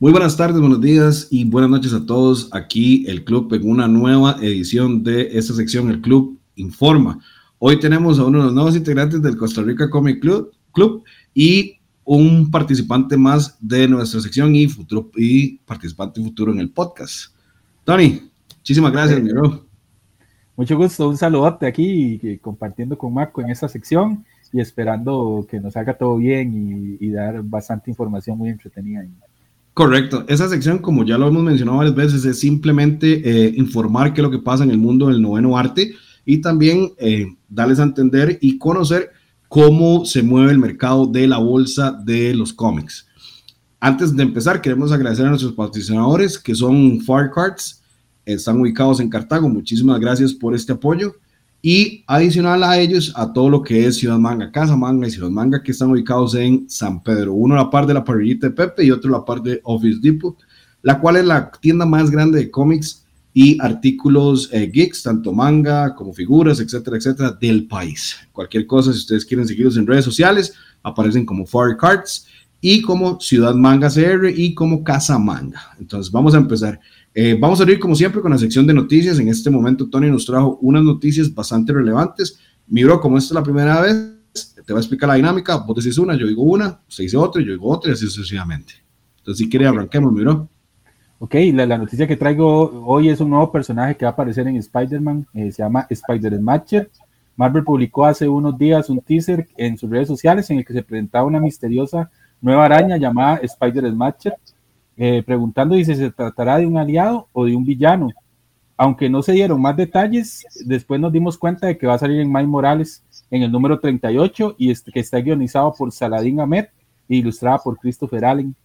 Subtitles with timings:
[0.00, 2.48] Muy buenas tardes, buenos días y buenas noches a todos.
[2.52, 7.18] Aquí el club en una nueva edición de esta sección, el club Informa.
[7.58, 11.02] Hoy tenemos a uno de los nuevos integrantes del Costa Rica Comic Club, club
[11.34, 17.34] y un participante más de nuestra sección y, futuro, y participante futuro en el podcast.
[17.82, 18.22] Tony,
[18.56, 19.66] muchísimas gracias, mi bro.
[20.56, 25.76] Mucho gusto, un saludote aquí compartiendo con Marco en esta sección y esperando que nos
[25.76, 29.04] haga todo bien y, dar bastante información muy entretenida.
[29.78, 30.24] Correcto.
[30.26, 34.24] Esa sección, como ya lo hemos mencionado varias veces, es simplemente eh, informar qué es
[34.24, 38.38] lo que pasa en el mundo del noveno arte y también eh, darles a entender
[38.40, 39.12] y conocer
[39.46, 43.06] cómo se mueve el mercado de la bolsa de los cómics.
[43.78, 47.80] Antes de empezar, queremos agradecer a nuestros patrocinadores que son Firecards,
[48.24, 49.48] están ubicados en Cartago.
[49.48, 51.14] Muchísimas gracias por este apoyo.
[51.60, 55.30] Y adicional a ellos, a todo lo que es Ciudad Manga, Casa Manga y Ciudad
[55.30, 57.34] Manga, que están ubicados en San Pedro.
[57.34, 60.36] Uno la par de la parrillita de Pepe y otro la par de Office Depot,
[60.82, 65.94] la cual es la tienda más grande de cómics y artículos eh, geeks, tanto manga
[65.94, 68.16] como figuras, etcétera, etcétera, del país.
[68.32, 72.26] Cualquier cosa, si ustedes quieren seguirlos en redes sociales, aparecen como Fire Cards
[72.60, 75.74] y como Ciudad Manga CR y como Casa Manga.
[75.78, 76.80] Entonces, vamos a empezar.
[77.14, 79.18] Eh, vamos a abrir como siempre con la sección de noticias.
[79.18, 82.38] En este momento Tony nos trajo unas noticias bastante relevantes.
[82.66, 84.14] Mi bro, como esta es la primera vez,
[84.64, 85.56] te voy a explicar la dinámica.
[85.56, 88.74] Vos decís una, yo digo una, usted dice otra, yo digo otra y así sucesivamente.
[89.18, 90.48] Entonces, si quiere, arranquemos, mi bro.
[91.20, 94.46] Ok, la, la, noticia que traigo hoy es un nuevo personaje que va a aparecer
[94.46, 95.26] en Spider-Man.
[95.34, 96.90] Eh, se llama Spider-Matcher.
[97.34, 100.82] Marvel publicó hace unos días un teaser en sus redes sociales en el que se
[100.82, 102.10] presentaba una misteriosa
[102.40, 104.34] nueva araña llamada Spider-Matcher
[105.00, 108.10] eh, preguntando si se tratará de un aliado o de un villano.
[108.76, 112.20] Aunque no se dieron más detalles, después nos dimos cuenta de que va a salir
[112.20, 116.66] en Miles Morales en el número 38 y este, que está guionizado por Saladin Ahmed
[117.08, 118.56] e ilustrada por Christopher Allen.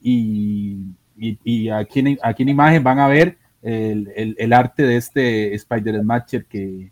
[0.00, 0.78] Y,
[1.18, 6.46] y, aquí, en, aquí, en, imagen van a ver el, el, arte de este Spider-Matcher
[6.46, 6.90] que,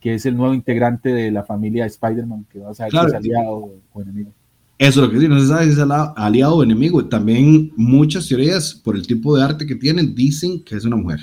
[0.00, 4.02] que es el nuevo integrante de la familia Spider-Man que va a ser aliado o
[4.02, 4.32] enemigo.
[4.76, 7.04] Eso es lo que sí, no se sabe si es aliado o enemigo.
[7.04, 11.20] También muchas teorías, por el tipo de arte que tienen, dicen que es una mujer.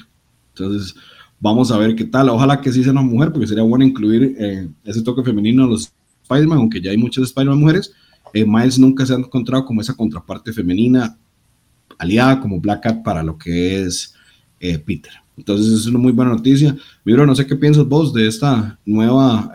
[0.56, 0.96] Entonces,
[1.40, 2.30] vamos a ver qué tal.
[2.30, 5.72] Ojalá que sí sea una mujer, porque sería bueno incluir eh, ese toque femenino en
[5.72, 5.92] los
[6.24, 7.94] Spider-Man, aunque ya hay muchas Spider-Man mujeres.
[8.34, 11.18] Eh, Miles nunca se ha encontrado como esa contraparte femenina
[11.98, 14.14] aliada como Black Cat para lo que es
[14.62, 15.12] eh, Peter.
[15.36, 16.76] Entonces, es una muy buena noticia.
[17.04, 19.52] Miro, no sé qué piensas vos de esta nueva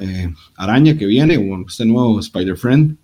[0.54, 2.96] araña que viene, o este nuevo Spider-Friend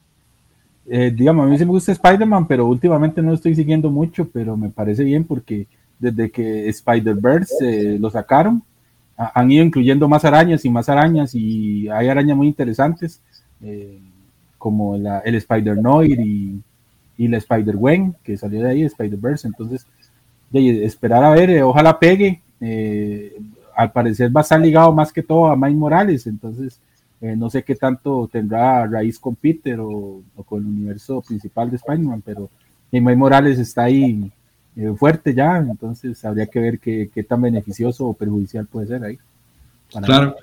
[0.87, 4.29] eh, digamos, a mí sí me gusta Spider-Man, pero últimamente no lo estoy siguiendo mucho,
[4.29, 5.67] pero me parece bien porque
[5.99, 8.63] desde que Spider-Verse eh, lo sacaron,
[9.17, 13.21] han ido incluyendo más arañas y más arañas y hay arañas muy interesantes,
[13.63, 14.01] eh,
[14.59, 16.61] como el Spider-Noir y,
[17.17, 19.87] y, la Spider-Gwen, que salió de ahí, Spider-Verse, entonces,
[20.51, 22.43] de, esperar a ver, ojalá pegue,
[23.77, 26.81] al parecer va a estar ligado más que todo a Mike Morales, entonces
[27.23, 31.77] eh, no sé qué tanto tendrá raíz con Peter o, con el universo principal de
[31.77, 32.51] Spider-Man, pero
[32.91, 34.29] May Morales está ahí
[34.75, 39.19] eh, fuerte ya, entonces habría que ver qué, tan beneficioso o perjudicial puede ser ahí.
[40.05, 40.35] Claro,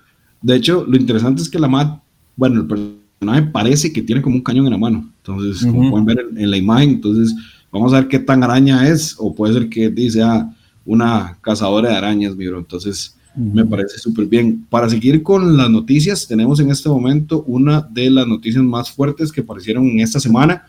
[0.41, 1.99] de hecho, lo interesante es que la MAD,
[2.37, 6.05] bueno, el personaje parece que tiene como un cañón en la mano, entonces, como pueden
[6.05, 7.35] ver en, la imagen, entonces
[7.73, 10.49] vamos a ver qué tan araña es, o puede ser que dice ah,
[10.85, 14.65] una cazadora de arañas, mi entonces me parece súper bien.
[14.69, 19.31] Para seguir con las noticias, tenemos en este momento una de las noticias más fuertes
[19.31, 20.65] que aparecieron en esta semana,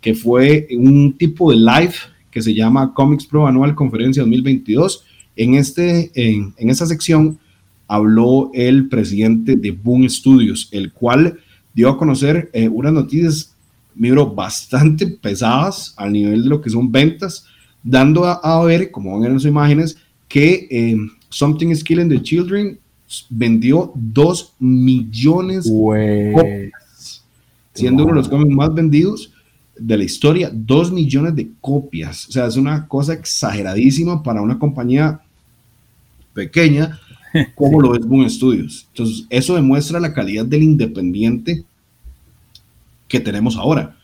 [0.00, 1.94] que fue un tipo de live
[2.30, 5.04] que se llama Comics Pro Anual Conferencia 2022.
[5.36, 7.38] En, este, en, en esta sección
[7.86, 11.38] habló el presidente de Boom Studios, el cual
[11.74, 13.54] dio a conocer eh, unas noticias,
[13.94, 17.46] miro, bastante pesadas al nivel de lo que son ventas,
[17.82, 20.96] dando a, ver, como ver en sus imágenes, que eh,
[21.34, 22.78] Something is Killing the Children
[23.28, 27.24] vendió 2 millones de copias,
[27.74, 29.32] siendo uno de los cómics más vendidos
[29.76, 32.28] de la historia, 2 millones de copias.
[32.28, 35.20] O sea, es una cosa exageradísima para una compañía
[36.32, 37.00] pequeña
[37.56, 38.86] como lo es Boom Studios.
[38.92, 41.64] Entonces, eso demuestra la calidad del independiente
[43.08, 43.96] que tenemos ahora.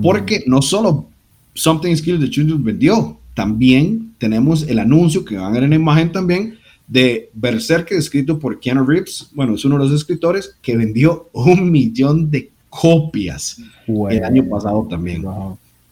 [0.00, 1.08] Porque no solo
[1.54, 5.70] Something is Killing the Children vendió, también tenemos el anuncio que van a ver en
[5.70, 10.56] la imagen también de Berserker, escrito por Keanu Reeves, bueno, es uno de los escritores
[10.62, 15.24] que vendió un millón de copias el año pasado también.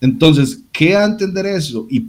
[0.00, 1.87] Entonces, ¿qué a entender eso?
[1.91, 2.06] Y,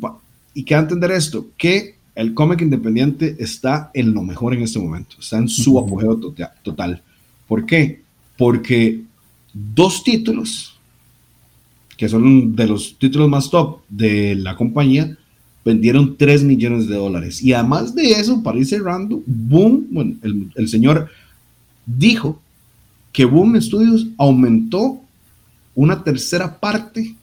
[0.54, 1.48] ¿Y qué a entender esto?
[1.58, 6.18] Que el cómic independiente está en lo mejor en este momento, está en su apogeo
[6.64, 7.02] total.
[7.48, 8.02] ¿Por qué?
[8.38, 9.02] Porque
[9.54, 10.76] dos títulos
[11.98, 15.18] que son de los títulos más top de la compañía,
[15.66, 17.42] vendieron 3 millones de dólares.
[17.42, 21.10] Y además de eso, para ir cerrando, Boom, bueno, el, el señor
[21.86, 22.40] dijo
[23.12, 25.02] que Boom Studios aumentó
[25.74, 27.16] una tercera parte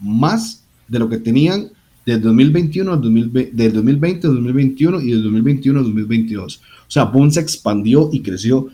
[0.00, 1.68] más de lo que tenían
[2.04, 6.56] del 2021 al 2020, del 2020 al 2021 y del 2021 al 2022.
[6.56, 8.68] O sea, Boom se expandió y creció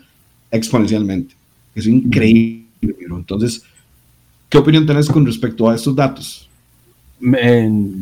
[0.51, 1.35] exponencialmente.
[1.73, 2.63] Es increíble.
[2.81, 3.63] Entonces,
[4.49, 6.47] ¿qué opinión tenés con respecto a estos datos?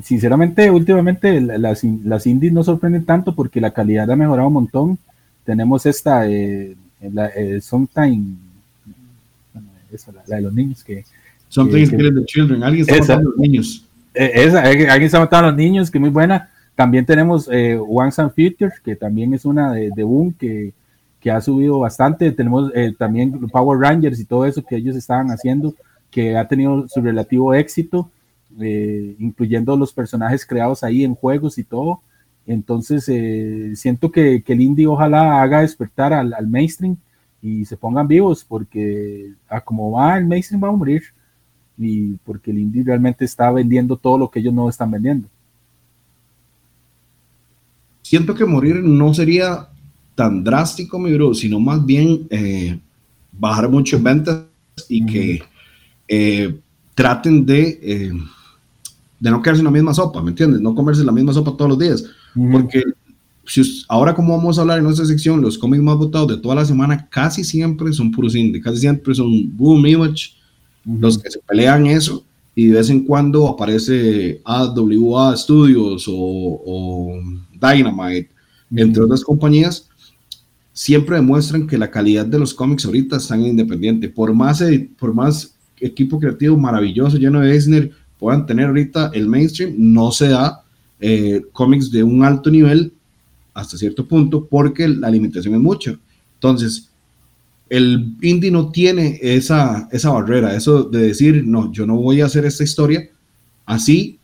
[0.03, 4.97] Sinceramente, últimamente las, las indies no sorprenden tanto porque la calidad ha mejorado un montón.
[5.43, 8.35] Tenemos esta, eh, la, eh, Sometime,
[9.91, 11.03] esa, la, de los niños que...
[11.49, 12.63] Something is killing the children.
[12.63, 13.85] Alguien está matando a los niños.
[14.13, 16.49] Eh, esa, eh, alguien está matando a los niños, que muy buena.
[16.75, 20.73] También tenemos eh, Once and Future, que también es una de, de Boom, que,
[21.19, 22.31] que, ha subido bastante.
[22.31, 25.75] Tenemos eh, también Power Rangers y todo eso que ellos estaban haciendo,
[26.09, 28.09] que ha tenido su relativo éxito,
[28.59, 32.01] eh, incluyendo los personajes creados ahí en juegos y todo.
[32.45, 36.97] Entonces, eh, siento que, que, el indie ojalá haga despertar al, al, mainstream
[37.41, 41.03] y se pongan vivos, porque a como va el mainstream va a morir,
[41.77, 45.27] y porque el indie realmente está vendiendo todo lo que ellos no están vendiendo.
[48.01, 49.69] Siento que morir no sería
[50.15, 52.77] tan drástico, mi bro, sino más bien eh,
[53.31, 54.45] bajar mucho en ventas
[54.89, 55.43] y que
[56.07, 56.59] eh,
[56.93, 58.11] traten de,
[59.21, 60.59] de no quedarse en la misma sopa, ¿me entiendes?
[60.61, 62.03] No comerse la misma sopa todos los días.
[62.51, 62.83] Porque
[63.45, 66.55] si, ahora como vamos a hablar en nuestra sección, los cómics más votados de toda
[66.55, 70.33] la semana casi siempre son puros indie, casi siempre son Boom Image,
[70.85, 72.25] los que se pelean eso,
[72.55, 77.19] y de vez en cuando aparece AWA Studios o, o
[77.53, 78.31] Dynamite,
[78.75, 79.87] entre otras compañías,
[80.73, 84.09] siempre demuestran que la calidad de los cómics ahorita están independiente.
[84.09, 84.63] Por más,
[84.97, 87.91] por más equipo creativo maravilloso, lleno de Eisner,
[88.21, 90.61] puedan tener ahorita el mainstream, no se da
[90.99, 92.93] eh, cómics de un alto nivel
[93.51, 95.97] hasta cierto punto porque la limitación es mucho.
[96.35, 96.91] Entonces,
[97.67, 102.27] el indie no tiene esa, esa barrera, eso de decir, no, yo no voy a
[102.27, 103.09] hacer esta historia
[103.65, 104.19] así,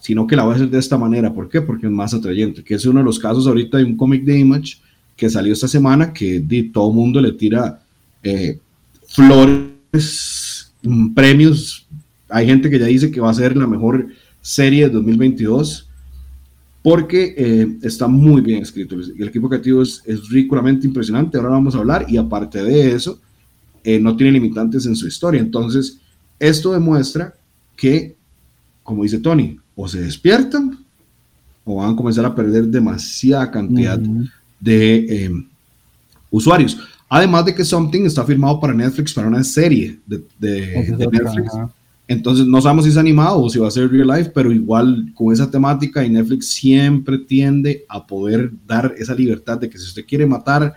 [0.00, 1.32] sino que la voy a hacer de esta manera.
[1.32, 1.62] ¿Por qué?
[1.62, 4.38] Porque es más atrayente, que es uno de los casos ahorita de un cómic de
[4.38, 4.76] Image
[5.16, 7.80] que salió esta semana, que de, todo mundo le tira
[8.22, 8.58] eh,
[9.06, 11.79] flores, mm, premios.
[12.30, 14.08] Hay gente que ya dice que va a ser la mejor
[14.40, 15.88] serie de 2022
[16.82, 18.94] porque eh, está muy bien escrito.
[18.94, 21.36] El equipo creativo es, es, ridículamente impresionante.
[21.36, 23.20] Ahora vamos a hablar y aparte de eso,
[23.84, 25.40] eh, no tiene limitantes en su historia.
[25.40, 25.98] Entonces,
[26.38, 27.34] esto demuestra
[27.76, 28.16] que,
[28.82, 30.78] como dice Tony, o se despiertan
[31.64, 34.30] o van a comenzar a perder demasiada cantidad uh -huh
[34.60, 35.46] de eh,
[36.30, 36.78] usuarios.
[37.08, 41.52] Además de que Something está firmado para Netflix para una serie de, de, de Netflix.
[42.10, 45.12] Entonces no sabemos si es animado o si va a ser real life, pero igual
[45.14, 49.84] con esa temática y Netflix siempre tiende a poder dar esa libertad de que si
[49.84, 50.74] usted quiere matar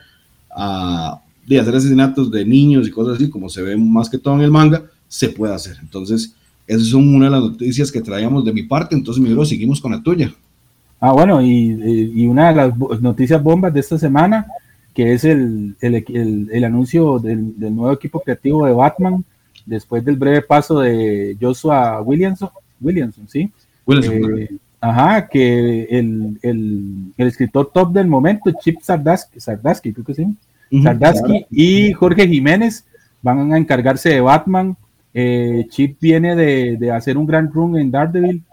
[0.56, 4.36] a de hacer asesinatos de niños y cosas así, como se ve más que todo
[4.36, 5.78] en el manga, se puede hacer.
[5.82, 6.36] Entonces,
[6.68, 8.96] esas son una de las noticias que traíamos de mi parte.
[8.96, 10.32] Entonces, mi bro, seguimos con la tuya.
[11.00, 14.46] Ah, bueno, y, una de las noticias bombas de esta semana,
[14.94, 19.26] que es el, el, anuncio del, nuevo equipo creativo de Batman,
[19.66, 22.50] después del breve paso de Joshua Williamson,
[22.82, 23.52] Williamson ¿sí?
[23.86, 24.50] Williamson, eh,
[24.82, 30.36] ajá, que el, el, escritor top del momento, Chip Sardaski, Sardaski creo que sí, uh
[30.70, 31.46] -huh, Sardaski claro.
[31.52, 32.86] y Jorge Jiménez
[33.22, 34.76] van a encargarse de Batman.
[35.14, 38.44] Eh, Chip viene de, de hacer un gran run en Daredevil,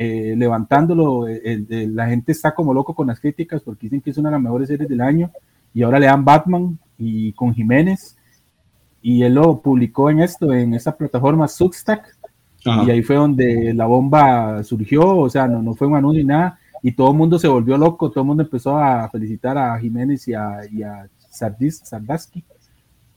[0.00, 4.28] eh, levantándolo, la gente está como loco con las críticas porque dicen que es una
[4.28, 5.28] de las mejores series del año
[5.74, 8.16] y ahora le dan Batman y con Jiménez
[9.02, 12.16] y él lo publicó en esto, en esa plataforma Substack
[12.64, 12.84] Ajá.
[12.84, 16.28] y ahí fue donde la bomba surgió, o sea, no, no fue un anuncio ni
[16.28, 19.78] nada y todo el mundo se volvió loco, todo el mundo empezó a felicitar a
[19.78, 22.44] Jiménez y a, y a Sardis, Sardaski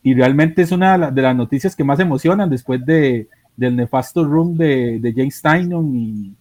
[0.04, 4.56] y realmente es una de las noticias que más emocionan después de, del nefasto room
[4.58, 6.36] de, de James Tynion y,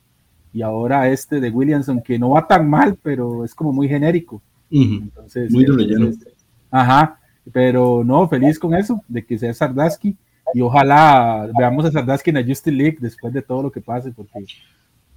[0.52, 4.42] y ahora este de Williamson, que no va tan mal, pero es como muy genérico.
[4.70, 5.02] Uh -huh.
[5.02, 6.26] Entonces, muy entonces,
[6.70, 7.19] ajá,
[7.52, 10.16] pero no, feliz con eso, de que sea Sardaski,
[10.52, 14.11] y ojalá veamos a Sardaski en la Justice League después de todo lo que pase,
[14.12, 14.44] porque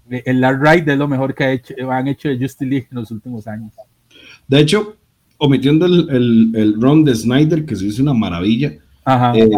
[0.09, 2.97] el Last Ride es lo mejor que ha hecho, han hecho de Justice League en
[2.97, 3.73] los últimos años.
[4.47, 4.97] De hecho,
[5.37, 8.73] omitiendo el, el, el run de Snyder, que se hizo una maravilla,
[9.35, 9.49] eh,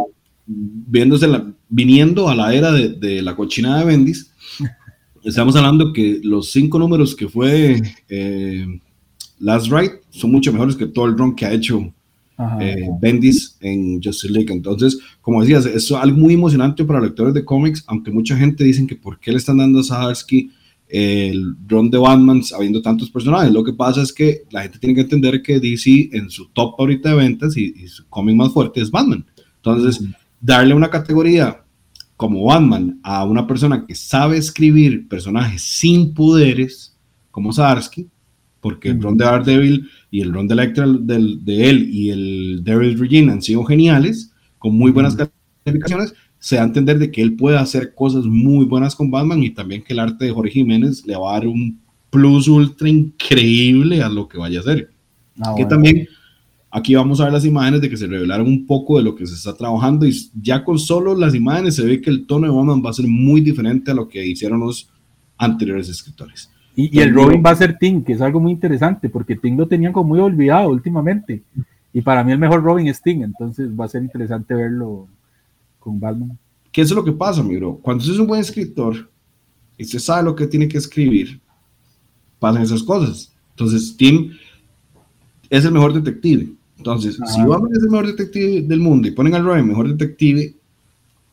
[0.48, 4.31] viéndose la, viniendo a la era de, de la cochina de Bendis,
[5.24, 8.79] estamos hablando que los cinco números que fue eh,
[9.39, 11.93] Last Ride son mucho mejores que todo el run que ha hecho
[12.60, 14.51] eh, Bendis en Justice League.
[14.51, 18.88] Entonces, como decías, es algo muy emocionante para lectores de cómics, aunque mucha gente dicen
[18.88, 20.51] que por qué le están dando a Saharsky
[20.88, 23.51] el run de Batman habiendo tantos personajes.
[23.51, 26.75] Lo que pasa es que la gente tiene que entender que DC en su top
[26.77, 29.25] ahorita de ventas y, su cómic más fuerte es Batman.
[29.58, 30.04] Entonces,
[30.39, 31.62] darle una categoría
[32.15, 36.96] como Batman a una persona que sabe escribir personajes sin poderes,
[37.32, 38.08] como Saharsky,
[38.65, 42.63] porque el run de Daredevil y el run de Electra del, de él y el
[42.63, 45.15] Daryl Regina han sido geniales, con muy buenas
[45.63, 49.43] calificaciones, se da a entender de que él puede hacer cosas muy buenas con Batman
[49.43, 51.79] y también que el arte de Jorge Jiménez le va a dar un
[52.10, 54.89] plus ultra increíble a lo que vaya a hacer.
[55.41, 56.07] Ah, que también
[56.72, 59.27] aquí vamos a ver las imágenes de que se revelaron un poco de lo que
[59.27, 62.57] se está trabajando y ya con solo las imágenes se ve que el tono de
[62.57, 64.89] Batman va a ser muy diferente a lo que hicieron los
[65.38, 66.50] anteriores escritores.
[66.75, 69.67] Y, el Robin va a ser Tim, que es algo muy interesante, porque Tim lo
[69.67, 71.41] tenían como muy olvidado últimamente.
[71.94, 75.08] Y para mí el mejor Robin es Tim, entonces va a ser interesante verlo
[75.79, 76.38] con Batman.
[76.72, 77.79] ¿Qué es lo que pasa, mi bro?
[77.82, 79.10] Cuando usted es un buen escritor
[79.77, 81.39] y usted sabe lo que tiene que escribir,
[82.38, 83.34] pasan esas cosas.
[83.51, 84.32] Entonces, Tim
[85.50, 86.51] es el mejor detective.
[86.77, 90.53] Entonces, si Batman es el mejor detective del mundo y ponen al Robin mejor detective,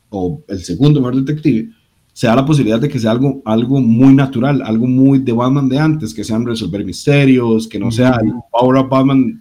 [0.09, 1.69] o el segundo mejor detective,
[2.13, 5.67] se da la posibilidad de que sea algo, algo muy natural, algo muy de Batman
[5.67, 9.39] de antes, que sean resolver misterios, que no sea el Power Up Batman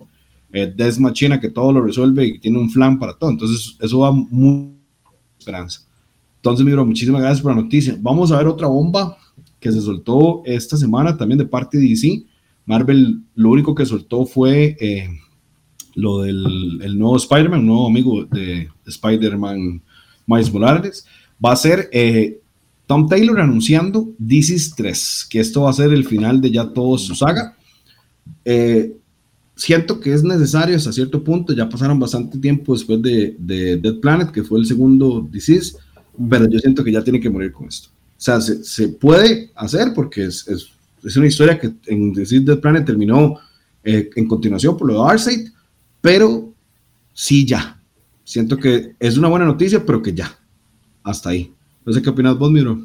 [0.50, 3.30] eh, Death Machina que todo lo resuelve y tiene un flan para todo.
[3.30, 4.72] Entonces, eso va muy
[5.38, 5.82] esperanza.
[6.36, 7.96] Entonces, mi bro, muchísimas gracias por la noticia.
[8.00, 9.16] Vamos a ver otra bomba
[9.60, 12.24] que se soltó esta semana también de parte de DC.
[12.64, 15.08] Marvel lo único que soltó fue eh,
[15.94, 19.82] lo del el nuevo Spider-Man, nuevo amigo de Spider-Man
[20.26, 21.06] Miles Morales.
[21.44, 22.41] Va a ser eh,
[22.86, 26.98] Tom Taylor anunciando DC 3, que esto va a ser el final de ya todo
[26.98, 27.56] su saga.
[28.44, 28.96] Eh,
[29.54, 34.00] siento que es necesario hasta cierto punto, ya pasaron bastante tiempo después de, de Dead
[34.00, 35.76] Planet, que fue el segundo Disease,
[36.28, 37.88] pero yo siento que ya tiene que morir con esto.
[37.88, 40.68] O sea, se, puede hacer porque es, es,
[41.02, 43.36] es, una historia que en Disease Dead Planet terminó
[43.82, 45.48] eh, en continuación por lo de Darkseid,
[46.00, 46.52] pero
[47.12, 47.80] sí ya.
[48.24, 50.38] Siento que es una buena noticia, pero que ya.
[51.02, 51.52] Hasta ahí.
[51.84, 52.78] No sé qué opinas vos, Miro.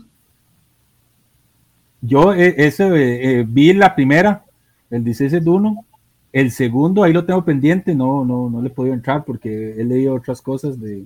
[2.01, 4.45] Yo eh, ese, eh, vi la primera,
[4.89, 5.85] el 16 de 1.
[6.33, 9.83] El segundo, ahí lo tengo pendiente, no, no, no le he podido entrar porque he
[9.83, 11.05] leído otras cosas de,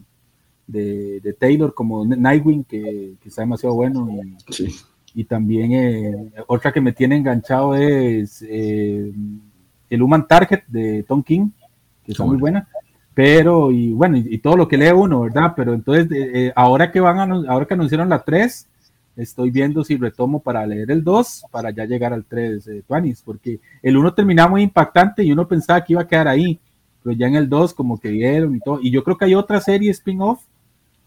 [0.67, 4.09] de, Taylor, como Nightwing, que, que, está demasiado bueno.
[4.57, 9.13] Y, y también eh, otra que me tiene enganchado es el
[10.01, 11.49] Human Target de Tom King,
[12.03, 12.67] que está muy buena
[13.13, 16.99] pero y bueno y, todo lo que lee uno verdad pero entonces eh, ahora que
[16.99, 18.67] van a, ahora que anunciaron la 3
[19.17, 23.15] estoy viendo si retomo para leer el 2 para ya llegar al 3 de eh,
[23.25, 26.59] porque el 1 terminaba muy impactante y uno pensaba que iba a quedar ahí
[27.03, 28.79] pero ya en el 2 como que vieron y todo.
[28.81, 30.41] Y yo creo que hay otra serie spin-off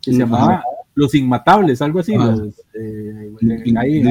[0.02, 0.62] que se llamaba
[0.94, 2.18] Los Inmatables algo así eh,
[3.78, 4.02] ahí,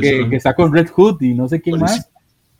[0.00, 2.08] que, que, está con Red Hood y no sé quién más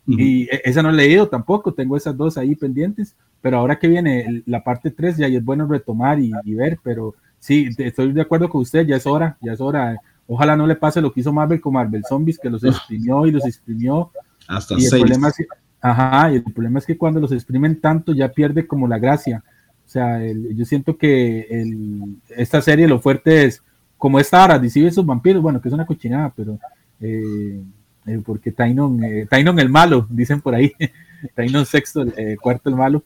[0.07, 3.87] y e, esa no he leído tampoco, tengo esas dos ahí pendientes, pero ahora que
[3.87, 8.49] viene la parte 3 ya es bueno retomar y, ver, pero sí, estoy de acuerdo
[8.49, 9.97] con usted, ya es hora, ya es hora.
[10.27, 13.31] Ojalá no le pase lo que hizo Marvel con Marvel Zombies, que los exprimió y
[13.31, 14.11] los exprimió.
[14.47, 15.45] Hasta y el problema es que,
[15.81, 19.43] ajá, el problema es que cuando los exprimen tanto ya pierde como la gracia.
[19.85, 23.63] O sea, yo siento que el, esta serie lo fuerte es,
[23.97, 26.59] como esta ahora, DC esos vampiros, bueno, que es una cochinada, pero
[26.99, 27.61] eh,
[28.07, 30.71] eh, porque Tainon, eh, Tainon el malo, dicen por ahí,
[31.35, 33.03] Tainon sexto, eh, cuarto el malo,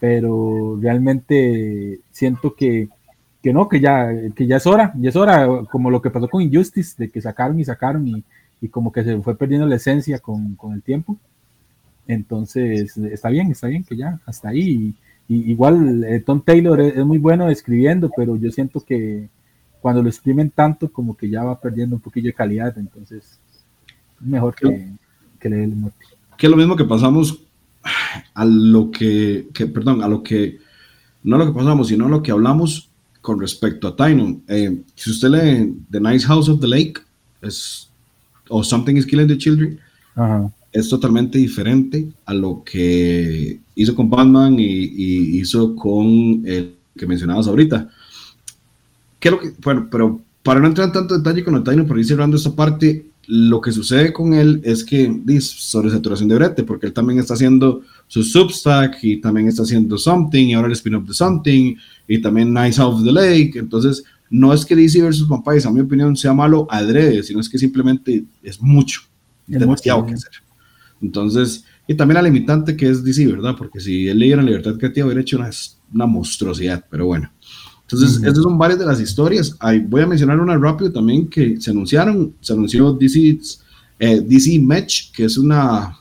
[0.00, 2.88] pero realmente siento que,
[3.40, 6.28] que no, que ya, que ya es hora, ya es hora, como lo que pasó
[6.28, 8.24] con Injustice, de que sacaron y sacaron y,
[8.60, 11.16] y como que se fue perdiendo la esencia con, con, el tiempo.
[12.08, 14.94] Entonces, está bien, está bien que ya, hasta ahí.
[15.28, 19.28] Y, igual, Tom Taylor es, es, muy bueno escribiendo, pero yo siento que
[19.80, 22.76] cuando lo exprimen tanto, como que ya va perdiendo un poquillo de calidad.
[22.76, 23.40] Entonces,
[24.22, 24.92] mejor que,
[25.38, 26.06] que leer el muerte.
[26.36, 27.40] Que es lo mismo que pasamos
[28.34, 30.58] a lo que, que, perdón, a lo que,
[31.22, 32.88] no lo que pasamos, sino a lo que hablamos
[33.20, 34.42] con respecto a Tynon.
[34.48, 36.94] Eh, si usted lee The Nice House of the Lake,
[37.40, 37.88] es,
[38.48, 39.78] o Something is Killing the Children,
[40.72, 47.06] es totalmente diferente a lo que hizo con Batman y, y hizo con el que
[47.06, 47.90] mencionabas ahorita.
[49.18, 51.98] ¿Qué lo que, bueno, pero para no entrar en tanto detalle con el Tynon, por
[51.98, 56.34] ir cerrando esta parte, lo que sucede con él es que dice sobre saturación de
[56.34, 60.68] brete, porque él también está haciendo su Substack y también está haciendo Something y ahora
[60.68, 61.76] el spin-off de Something
[62.08, 63.52] y también Nice of the Lake.
[63.54, 67.48] Entonces, no es que DC versus Vampires, a mi opinión, sea malo adrede, sino es
[67.48, 69.02] que simplemente es mucho,
[69.48, 70.32] es demasiado que hacer.
[71.00, 73.56] Entonces, Y también la limitante que es DC, ¿verdad?
[73.58, 75.50] Porque si él leyera Libertad Creativa hubiera hecho una,
[75.92, 77.30] una monstruosidad, pero bueno.
[77.92, 79.56] Entonces, esas son varias de las historias.
[79.86, 82.32] voy a mencionar una rápido también que se anunciaron.
[82.40, 83.38] Se anunció DC,
[83.98, 85.98] eh, DC Match, que es una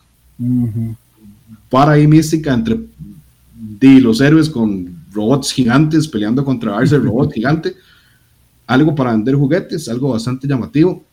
[1.70, 2.80] para ahí mística entre
[3.54, 7.76] de los héroes con robots gigantes peleando contra ese robot gigante.
[8.68, 11.04] Algo para vender juguetes, algo bastante llamativo.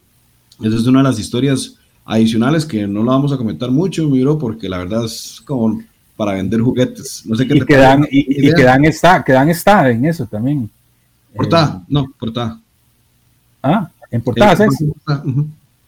[0.62, 4.38] Esa es una de las historias adicionales que no la vamos a comentar mucho, miro,
[4.38, 5.82] porque la verdad es como
[6.18, 7.22] para vender juguetes.
[7.24, 10.68] No sé qué y te dan, y, quedan está, quedan está en eso también.
[11.32, 12.60] Portada, eh, no, portada.
[13.62, 14.84] Ah, en portadas es.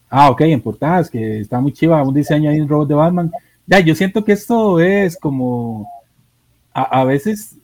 [0.08, 3.32] Ah, ok, en portadas, que está muy chiva, un diseño ahí, un robot de Batman.
[3.66, 5.88] Ya, yo siento que esto es como,
[6.72, 7.56] a, veces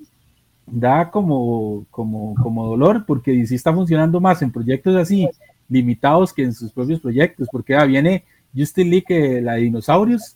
[0.66, 5.28] da como, como, como dolor, porque si está funcionando más en proyectos así,
[5.68, 8.24] limitados que en sus propios proyectos, porque ah, viene
[8.56, 10.34] Justin Lee que la de dinosaurios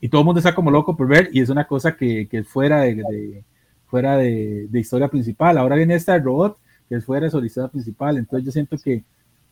[0.00, 2.38] y todo el mundo está como loco por ver y es una cosa que, que
[2.38, 3.44] es fuera de,
[3.86, 5.58] fuera de, historia principal.
[5.58, 8.76] Ahora viene esta de robot que es fuera de su historia principal, entonces yo siento
[8.78, 9.04] que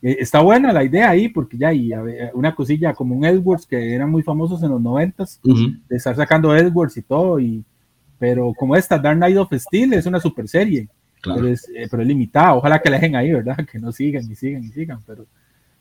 [0.03, 1.91] eh, está buena la idea ahí porque ya hay
[2.35, 6.55] una cosilla como un Edwards que eran muy famosos en los noventas de estar sacando
[6.55, 7.65] Edwards y todo y
[8.19, 10.89] pero como esta Dark Knight of Steel es una super serie
[11.23, 12.55] pero, es, eh, pero es limitada.
[12.55, 15.27] Ojalá que la dejen ahí verdad que no sigan y sigan y sigan pero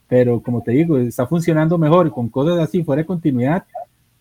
[0.07, 3.63] pero como te digo, está funcionando mejor con cosas así fuera de continuidad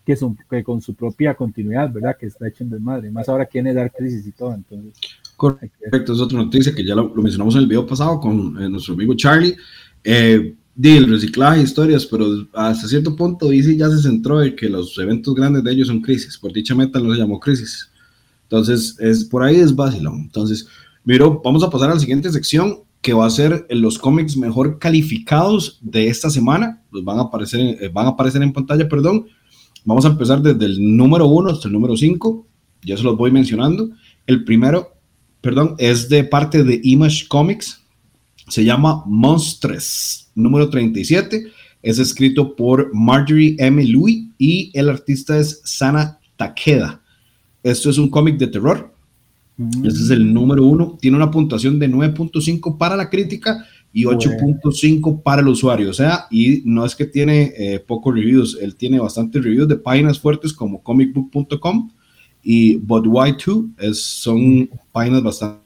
[0.05, 0.15] que,
[0.49, 2.15] que con su propia continuidad, ¿verdad?
[2.17, 3.11] Que está hecho en desmadre.
[3.11, 4.93] Más ahora quiere dar crisis y todo, entonces.
[5.35, 8.93] Correcto, es otra noticia que ya lo, mencionamos en el video pasado con eh, nuestro
[8.93, 9.55] amigo Charlie.
[10.03, 14.97] Eh, el reciclaje, historias, pero hasta cierto punto DC ya se centró en que los
[14.97, 16.37] eventos grandes de ellos son crisis.
[16.37, 17.89] Por dicha meta no se llamó crisis.
[18.43, 20.21] Entonces, es, por ahí es vacilón.
[20.21, 20.67] Entonces,
[21.03, 24.79] miro, vamos a pasar a la siguiente sección que va a ser los cómics mejor
[24.79, 26.81] calificados de esta semana.
[26.91, 29.27] Los van a aparecer, eh, van a aparecer en pantalla, perdón.
[29.85, 32.45] Vamos a empezar desde el número 1 hasta el número 5.
[32.83, 33.89] Ya se los voy mencionando.
[34.27, 34.95] El primero,
[35.41, 37.81] perdón, es de parte de Image Comics.
[38.49, 41.47] Se llama Monstres, número 37.
[41.81, 43.83] Es escrito por Marjorie M.
[43.85, 47.01] Louis y el artista es Sana Takeda.
[47.63, 48.95] Esto es un cómic de terror
[49.57, 50.97] ese es el número uno.
[50.99, 53.65] Tiene una puntuación de 9.5 para la crítica
[53.95, 55.89] y 8.5 para el usuario.
[55.89, 59.77] O sea, y no es que tiene eh, pocos reviews, él tiene bastantes reviews de
[59.77, 61.89] páginas fuertes como comicbook.com
[62.43, 65.61] y But Why 2 es, son páginas bastante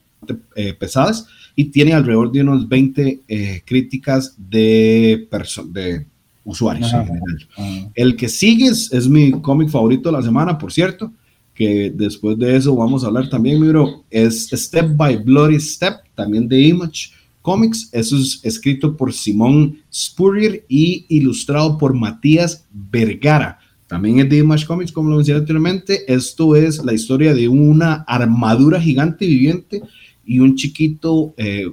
[0.54, 5.28] eh, pesadas y tiene alrededor de unos 20 eh, críticas de,
[5.72, 6.06] de
[6.44, 7.90] usuarios en general.
[7.96, 11.12] El que sigue es mi cómic favorito de la semana, por cierto
[11.52, 15.96] que después de eso vamos a hablar también, mi bro, es Step by Bloody Step,
[16.14, 17.10] también de Image
[17.42, 17.88] Comics.
[17.92, 23.58] Eso es escrito por Simón Spurrier y ilustrado por Matías Vergara.
[23.86, 26.12] También es de Image Comics, como lo mencioné anteriormente.
[26.12, 29.82] Esto es la historia de una armadura gigante viviente
[30.24, 31.72] y un chiquito eh,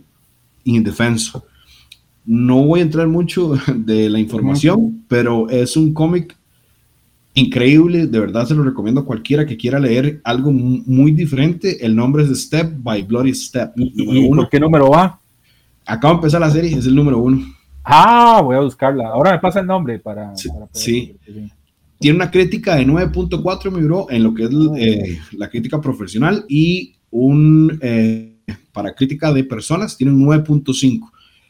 [0.63, 1.45] indefenso.
[2.25, 6.35] No voy a entrar mucho de la información, pero es un cómic
[7.35, 11.85] increíble, de verdad se lo recomiendo a cualquiera que quiera leer algo muy diferente.
[11.85, 13.73] El nombre es Step by Bloody Step.
[13.75, 15.19] ¿Y, por qué número va?
[15.87, 17.45] Acaba de empezar la serie, es el número uno.
[17.83, 19.07] Ah, voy a buscarla.
[19.07, 20.33] Ahora me pasa el nombre para...
[20.73, 21.15] Sí.
[21.99, 24.75] Tiene una crítica de 9.4, mi bro, en lo que es oh.
[24.75, 27.79] eh, la crítica profesional y un...
[27.81, 28.33] Eh,
[28.71, 31.09] para crítica de personas tiene un 9.5.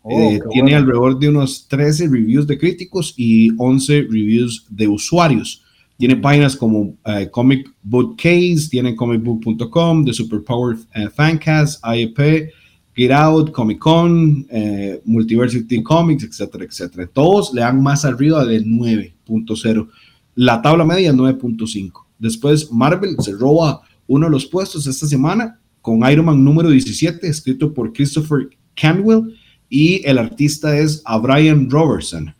[0.09, 5.63] Eh, tiene alrededor de unos 13 reviews de críticos y 11 reviews de usuarios.
[5.97, 6.95] Tiene páginas como uh,
[7.31, 12.51] Comic Book Case, tiene comicbook.com, The Superpower uh, Fancast, IEP,
[12.97, 17.07] Get Out, Comic Con, uh, Multiversity Comics, etcétera, etcétera.
[17.13, 19.87] Todos le dan más arriba de 9.0.
[20.33, 21.91] La tabla media es 9.5.
[22.17, 27.27] Después Marvel se roba uno de los puestos esta semana con Iron Man número 17,
[27.27, 29.35] escrito por Christopher Canwell,
[29.69, 32.33] y el artista es a Brian Robertson.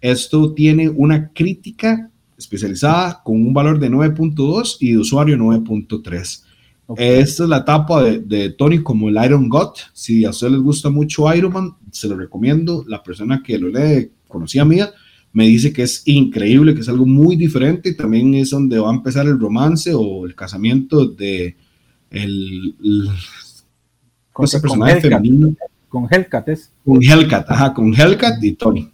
[0.00, 6.44] Esto tiene una crítica especializada con un valor de 9.2 y de usuario 9.3.
[6.96, 9.72] Esta es la etapa de, Tony como el Iron God.
[9.92, 12.84] Si a ustedes les gusta mucho Iron Man, se lo recomiendo.
[12.86, 14.90] La persona que lo lee, conocía mía,
[15.32, 17.90] me dice que es increíble, que es algo muy diferente.
[17.90, 21.56] Y también es donde va a empezar el romance o el casamiento de
[22.10, 22.74] el,
[24.32, 25.54] con, ese personaje femenino.
[25.88, 26.70] Con Hellcat es.
[26.84, 28.90] Con Hellcat, ajá, con Hellcat y Tony.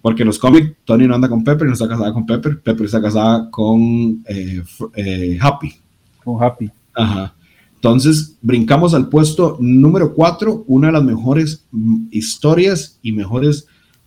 [0.00, 2.86] Porque en los cómics Tony no anda con Pepper, no está casada con Pepper, Pepper
[2.86, 4.62] está casada con eh,
[4.94, 5.74] eh, Happy.
[6.24, 6.70] Con Happy.
[6.98, 7.34] Ajá.
[7.76, 13.66] Entonces, brincamos al puesto número 4, una de las mejores mm, historias y mejores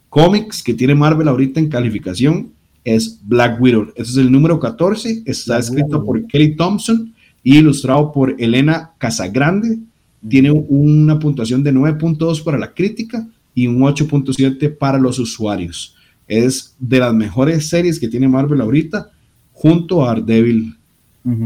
[0.10, 2.51] cómics que tiene Marvel ahorita en calificación.
[2.84, 3.93] es Black Widow.
[3.95, 9.80] Ese es el número 14, está escrito por Kelly Thompson y ilustrado por Elena Casagrande.
[10.27, 13.25] Tiene una puntuación de 9.2 para la crítica
[13.56, 15.95] y un 8.7 para los usuarios.
[16.27, 19.12] Es de las mejores series que tiene Marvel ahorita,
[19.54, 20.75] junto a Daredevil.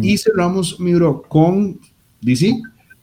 [0.01, 1.79] Y cerramos, mi bro, con
[2.21, 2.53] DC.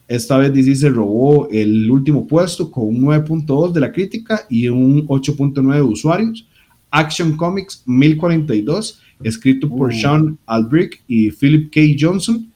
[0.08, 4.68] Esta vez DC se robó el último puesto con un 9.2 de la crítica y
[4.68, 6.46] un 8.9 de usuarios.
[6.90, 9.92] Action Comics 1042, escrito por uh.
[9.92, 11.80] Sean Albrick y Philip K.
[11.98, 12.50] Johnson.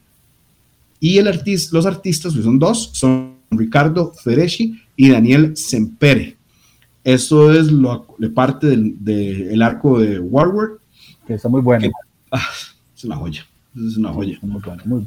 [1.00, 6.36] Y el artista, los artistas, que son dos, son Ricardo Feresci y Daniel Sempere.
[7.04, 10.78] Eso es lo, parte del, arco de Warward.
[11.26, 11.88] Que está muy bueno.
[12.32, 12.42] Ah,
[12.92, 13.46] es una joya.
[13.76, 14.40] Es una joya.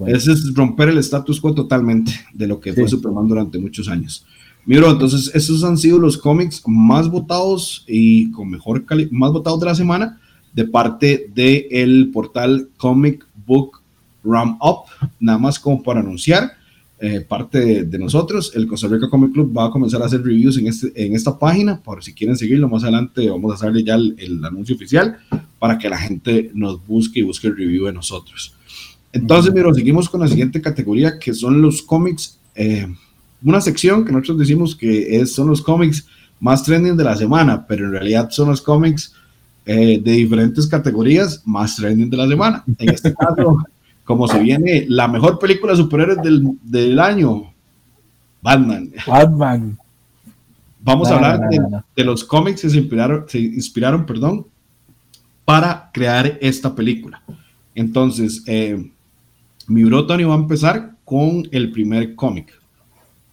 [0.07, 4.25] Ese es romper el status quo totalmente de lo que fue Superman durante muchos años.
[4.65, 9.59] Miro, entonces esos han sido los cómics más votados y con mejor calidad, más votados
[9.59, 10.19] de la semana
[10.53, 13.81] de parte del el portal Comic Book
[14.23, 16.51] Ram Up, nada más como para anunciar.
[17.01, 20.57] Eh, parte de, nosotros, el Costa Rica Comic Club va a comenzar a hacer reviews
[20.57, 23.95] en, este, en esta página, por si quieren seguirlo más adelante vamos a hacerle ya
[23.95, 25.17] el, anuncio oficial
[25.59, 28.53] para que la gente nos busque y busque el review de nosotros.
[29.11, 32.87] Entonces, miro, seguimos con la siguiente categoría que son los cómics eh,
[33.43, 36.05] una sección que nosotros decimos que es, son los cómics
[36.39, 39.13] más trending de la semana, pero en realidad son los cómics
[39.65, 42.63] eh, de diferentes categorías más trending de la semana.
[42.77, 43.63] En este caso,
[44.03, 47.53] como se viene la mejor película de superhéroes del, del año,
[48.41, 48.91] Batman.
[49.05, 49.77] Batman.
[50.81, 51.41] Vamos a hablar
[51.95, 54.47] de, los cómics que se inspiraron, se inspiraron perdón,
[55.43, 57.21] para crear esta película.
[57.75, 58.91] Entonces, eh,
[59.69, 62.59] mi bro Tony va a empezar con el primer cómic.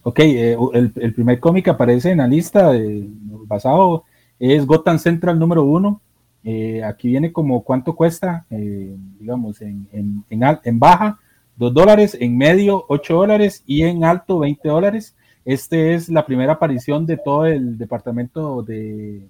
[0.03, 3.07] Ok, eh, el, el, primer cómic aparece en la lista de,
[3.45, 4.05] basado
[4.39, 6.01] es Gotham Central número uno.
[6.43, 11.19] Eh, aquí viene como cuánto cuesta, eh, digamos, en, en, en, baja,
[11.57, 15.15] 2 dólares, en medio, 8 dólares y en alto, 20 dólares.
[15.43, 19.27] Este es la primera aparición de todo el departamento de,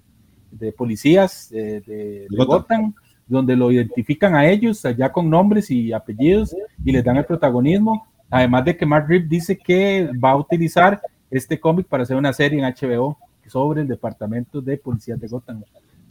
[0.50, 2.94] de policías de, de Gotham,
[3.28, 8.06] donde lo identifican a ellos, allá con nombres y apellidos, y les dan el protagonismo.
[8.30, 12.32] Además de que Mark Rip dice que va a utilizar este cómic para hacer una
[12.32, 15.62] serie en HBO sobre el departamento de policía de Gotham.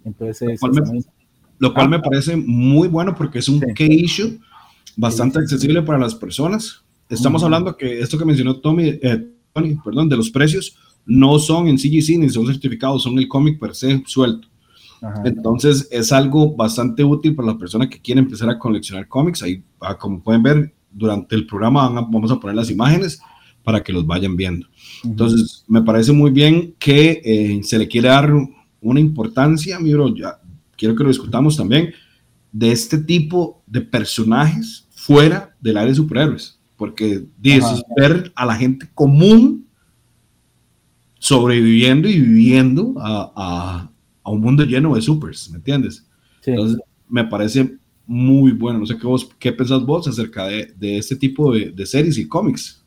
[0.03, 0.59] Entonces,
[1.59, 4.39] lo cual, me, parece muy bueno porque es un key issue
[4.95, 6.83] bastante accesible para las personas.
[7.09, 11.67] Estamos hablando que esto que mencionó Tommy, eh, Tony, perdón, de los precios no son
[11.67, 14.47] en CGC ni son certificados, son el cómic per se suelto.
[15.23, 19.43] Entonces es algo bastante útil para las personas que quieren empezar a coleccionar cómics.
[19.43, 23.19] Ahí, ah, como pueden ver, durante el programa vamos a poner las imágenes
[23.63, 24.65] para que los vayan viendo.
[25.03, 28.31] Entonces, me parece muy bien que eh, se le quiere dar
[28.81, 30.39] una importancia, mi bro, ya
[30.77, 31.93] quiero que lo discutamos también,
[32.51, 38.55] de este tipo de personajes fuera del área de superhéroes, porque dices, ver a la
[38.55, 39.67] gente común
[41.19, 43.91] sobreviviendo y viviendo a, a,
[44.31, 46.07] un mundo lleno de supers, ¿me entiendes?
[46.45, 48.79] Entonces, me parece muy bueno.
[48.79, 52.17] No sé qué, vos, qué pensás vos acerca de, de este tipo de, de, series
[52.17, 52.83] y cómics.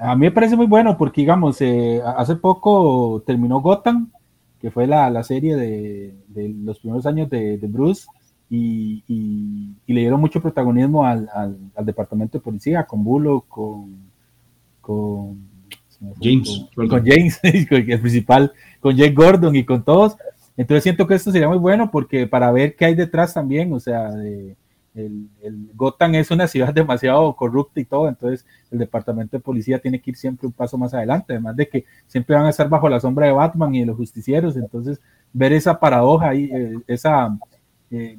[0.00, 4.10] A mí me parece muy bueno porque, digamos, eh, hace poco terminó Gotham,
[4.60, 8.06] que fue la, la serie de, de, los primeros años de, Bruce,
[8.48, 14.10] y, y, le dieron mucho protagonismo al, al, al, departamento de policía, con Bullock, con,
[14.80, 15.38] con
[16.20, 20.16] James, con, con James, el principal, con Jake Gordon y con todos.
[20.56, 23.80] Entonces siento que esto sería muy bueno porque para ver qué hay detrás también, o
[23.80, 24.10] sea,
[24.94, 29.78] el, el, Gotham es una ciudad demasiado corrupta y todo, entonces el departamento de policía
[29.78, 32.68] tiene que ir siempre un paso más adelante, además de que siempre van a estar
[32.68, 35.00] bajo la sombra de Batman y de los justicieros, entonces
[35.32, 37.36] ver esa paradoja ahí, eh, esa,
[37.90, 38.18] eh,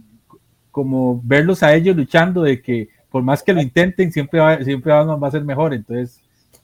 [0.71, 4.91] como verlos a ellos luchando de que por más que lo intenten, siempre, va, siempre
[4.91, 6.21] Batman va a ser mejor, entonces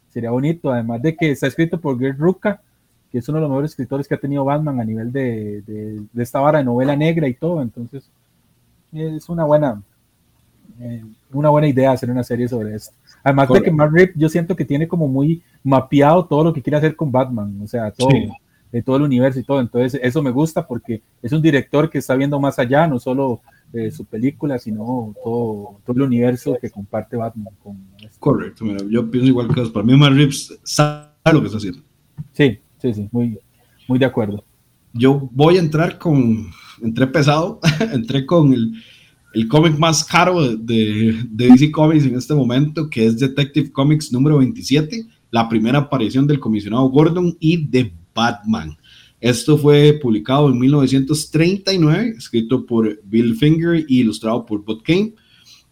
[0.10, 2.62] sería bonito, además de que está escrito por Greg Rucka,
[3.12, 6.24] que es uno de los mejores escritores que ha tenido Batman a nivel de, de,
[6.24, 7.62] esta vara de novela negra y todo.
[7.62, 8.10] Entonces,
[8.93, 9.82] es una buena,
[10.80, 12.95] eh, una buena idea hacer una serie sobre esto.
[13.24, 16.62] Además de que Mark Rip, yo siento que tiene como muy mapeado todo lo que
[16.62, 18.10] quiere hacer con Batman, o sea, todo,
[18.71, 19.60] de todo el universo y todo.
[19.60, 23.41] Entonces, eso me gusta porque es un director que está viendo más allá, no solo
[23.71, 27.54] de su película, sino todo, todo el universo que comparte Batman.
[27.62, 27.78] Con
[28.19, 30.32] Correcto, mira, yo pienso igual que Para mí, Rip
[30.63, 31.82] sabe lo que está haciendo.
[32.34, 33.38] Sí, sí, sí, muy,
[33.88, 34.44] muy de acuerdo.
[34.94, 37.60] Yo voy a entrar con, entré pesado,
[37.94, 38.74] entré con el,
[39.34, 44.12] el cómic más caro de, de, DC Comics en este momento, que es Detective Comics
[44.12, 48.78] número 27, la primera aparición del comisionado Gordon y de Batman.
[49.22, 55.13] Esto fue publicado en 1939, escrito por Bill Finger y ilustrado por Bud Kane.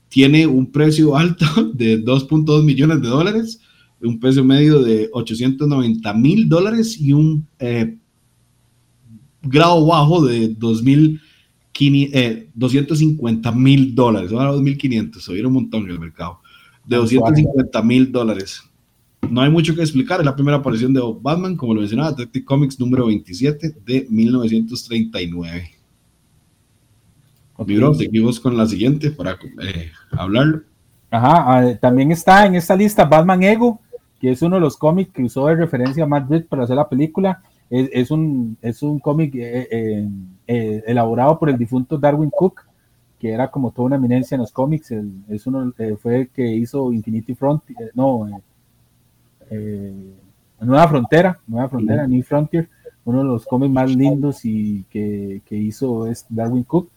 [0.07, 3.59] Tiene un precio alto de 2.2 millones de dólares,
[4.01, 7.97] un precio medio de 890 mil dólares y un eh,
[9.41, 11.19] grado bajo de 2.000
[11.81, 16.39] eh, 250 mil dólares, ahora 2.500, subieron un montón en el mercado,
[16.85, 18.63] de 250 mil dólares.
[19.29, 22.45] No hay mucho que explicar, es la primera aparición de Batman, como lo mencionaba, Detective
[22.45, 25.71] Comics número 27 de 1939.
[27.55, 27.77] Okay.
[27.97, 30.61] seguimos con la siguiente para eh, hablarlo.
[31.11, 33.81] Ajá, ah, también está en esta lista Batman Ego,
[34.19, 36.75] que es uno de los cómics que usó de referencia a Matt Reed para hacer
[36.75, 37.41] la película.
[37.69, 40.09] Es, es un, es un cómic eh, eh,
[40.51, 42.65] eh, elaborado por el difunto Darwin Cook,
[43.19, 44.91] que era como toda una eminencia en los cómics.
[45.29, 48.27] es uno, eh, fue el que hizo Infinity Front, eh, no,
[50.59, 52.67] Nueva Frontera, Nueva Frontera, New Frontier,
[53.05, 56.89] uno de los cómics más lindos y que, que hizo es Darwin Cook.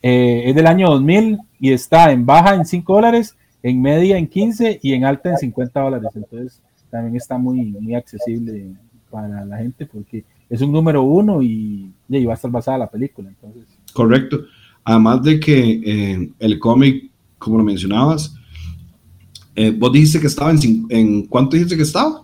[0.00, 4.80] es del año 2000 y está en baja en 5 dólares, en media en 15
[4.82, 6.10] y en alta en 50 dólares.
[6.14, 6.62] Entonces
[6.94, 8.72] también está muy, muy accesible
[9.10, 12.88] para la gente porque es un número uno y, y va a estar basada la
[12.88, 13.30] película.
[13.30, 13.64] Entonces.
[13.92, 14.42] Correcto.
[14.84, 18.36] Además de que eh, el cómic, como lo mencionabas,
[19.56, 22.22] eh, vos dijiste que estaba en, en ¿cuánto dijiste que estaba?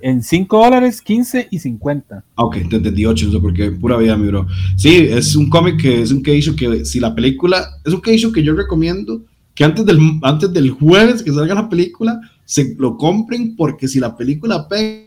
[0.00, 2.24] En 5 dólares, 15 y 50.
[2.34, 4.48] Ah, ok, te entendí 8, eso porque pura vida, mi bro.
[4.76, 8.32] Sí, es un cómic que es un issue que si la película, es un issue
[8.32, 9.22] que yo recomiendo
[9.54, 14.00] que antes del, antes del jueves que salga la película, se lo compren porque si
[14.00, 15.04] la película pega,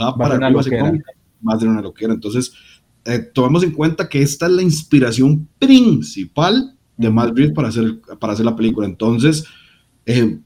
[0.00, 1.04] va, para arriba ese cómic
[1.40, 2.14] más de una loquera.
[2.14, 2.52] Entonces,
[3.04, 8.32] eh, tomemos en cuenta que esta es la inspiración principal de Madrid para hacer, para
[8.32, 8.86] hacer la película.
[8.86, 9.44] Entonces,
[10.06, 10.38] eh,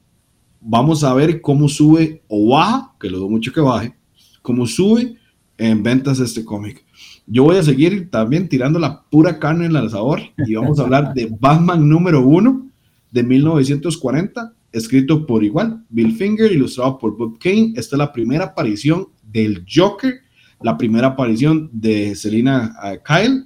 [0.59, 3.95] vamos a ver cómo sube o baja, que lo dudo mucho que baje,
[4.41, 5.17] cómo sube
[5.59, 6.83] en ventas este cómic.
[7.27, 10.85] Yo voy a seguir también tirando la pura carne en el asador y vamos a
[10.85, 12.71] hablar de Batman número uno
[13.11, 17.73] de 1940, escrito por igual, Bill Finger, ilustrado por Bob Kane.
[17.77, 20.23] Esta es la primera aparición del Joker
[20.61, 23.45] la primera aparición de Selina eh, Kyle,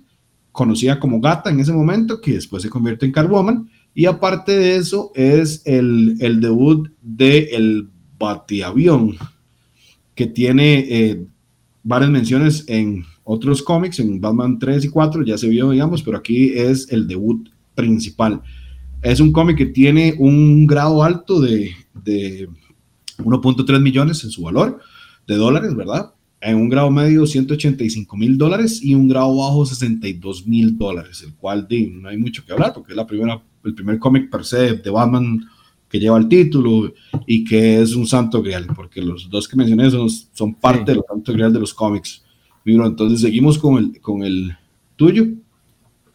[0.51, 3.69] conocida como Gata en ese momento, que después se convierte en Catwoman.
[3.95, 9.17] Y aparte de eso, es el, el debut de El Batiavión,
[10.15, 11.27] que tiene eh,
[11.83, 16.17] varias menciones en otros cómics, en Batman 3 y 4, ya se vio, digamos, pero
[16.17, 18.43] aquí es el debut principal.
[19.03, 22.49] Es un cómic que tiene un grado alto de, de
[23.19, 24.81] 1.3 millones en su valor
[25.27, 26.13] de dólares, ¿verdad?
[26.43, 31.35] en un grado medio 185 mil dólares y un grado bajo 62 mil dólares, el
[31.35, 34.75] cual no hay mucho que hablar porque es la primera, el primer cómic per se
[34.75, 35.41] de Batman
[35.89, 36.93] que lleva el título
[37.27, 40.97] y que es un santo grial, porque los dos que mencioné son, son parte de
[40.97, 42.25] los santos grial de los cómics.
[42.65, 44.57] entonces seguimos con el, con el
[44.97, 45.27] tuyo.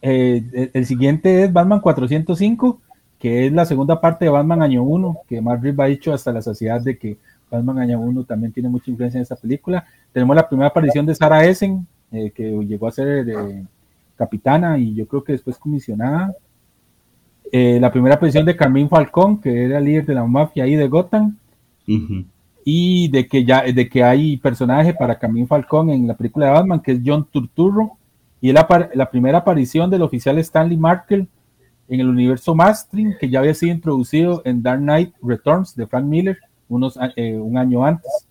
[0.00, 2.80] Eh, el siguiente es Batman 405,
[3.18, 6.42] que es la segunda parte de Batman Año 1, que Marvel ha dicho hasta la
[6.42, 7.18] saciedad de que
[7.50, 9.84] Batman Año 1 también tiene mucha influencia en esta película.
[10.12, 13.64] Tenemos la primera aparición de Sarah Essen, eh, que llegó a ser eh,
[14.16, 16.34] capitana y yo creo que después comisionada.
[17.50, 20.88] Eh, la primera aparición de Carmín Falcón, que era líder de la mafia ahí de
[20.88, 21.36] Gotham.
[22.64, 26.52] Y de que ya de que hay personaje para Carmín Falcón en la película de
[26.52, 27.97] Batman, que es John Turturro.
[28.40, 31.28] Y es la, la primera aparición del oficial Stanley Markel
[31.88, 36.04] en el universo Mastering, que ya había sido introducido en Dark Knight Returns de Frank
[36.04, 38.28] Miller unos, un año antes.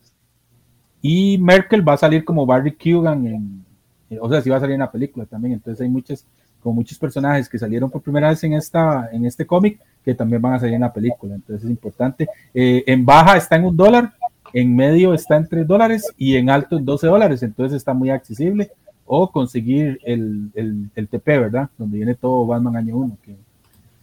[1.01, 3.65] Y Merkel va a salir como Barry Kugan, en,
[4.09, 5.53] eh, o sea, sí va a salir en la película también.
[5.53, 6.25] Entonces hay muchos,
[6.61, 10.41] como muchos personajes que salieron por primera vez en, esta, en este cómic que también
[10.41, 11.35] van a salir en la película.
[11.35, 12.27] Entonces es importante.
[12.53, 14.13] Eh, en baja está en un dólar,
[14.53, 17.43] en medio está en tres dólares y en alto en 12 dólares.
[17.43, 18.71] Entonces está muy accesible.
[19.07, 21.69] O conseguir el, el, el TP, ¿verdad?
[21.77, 23.17] Donde viene todo Batman año 1.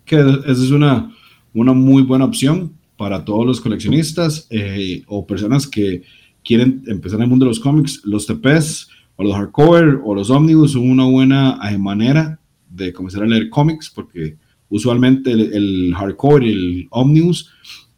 [0.04, 1.12] Que, esa es una,
[1.52, 6.02] una muy buena opción para todos los coleccionistas eh, o personas que
[6.44, 10.30] quieren empezar en el mundo de los cómics, los TPs o los hardcover o los
[10.30, 12.38] omnibus son una buena eh, manera
[12.68, 14.36] de comenzar a leer cómics porque
[14.68, 17.50] usualmente el, hardcover y el omnibus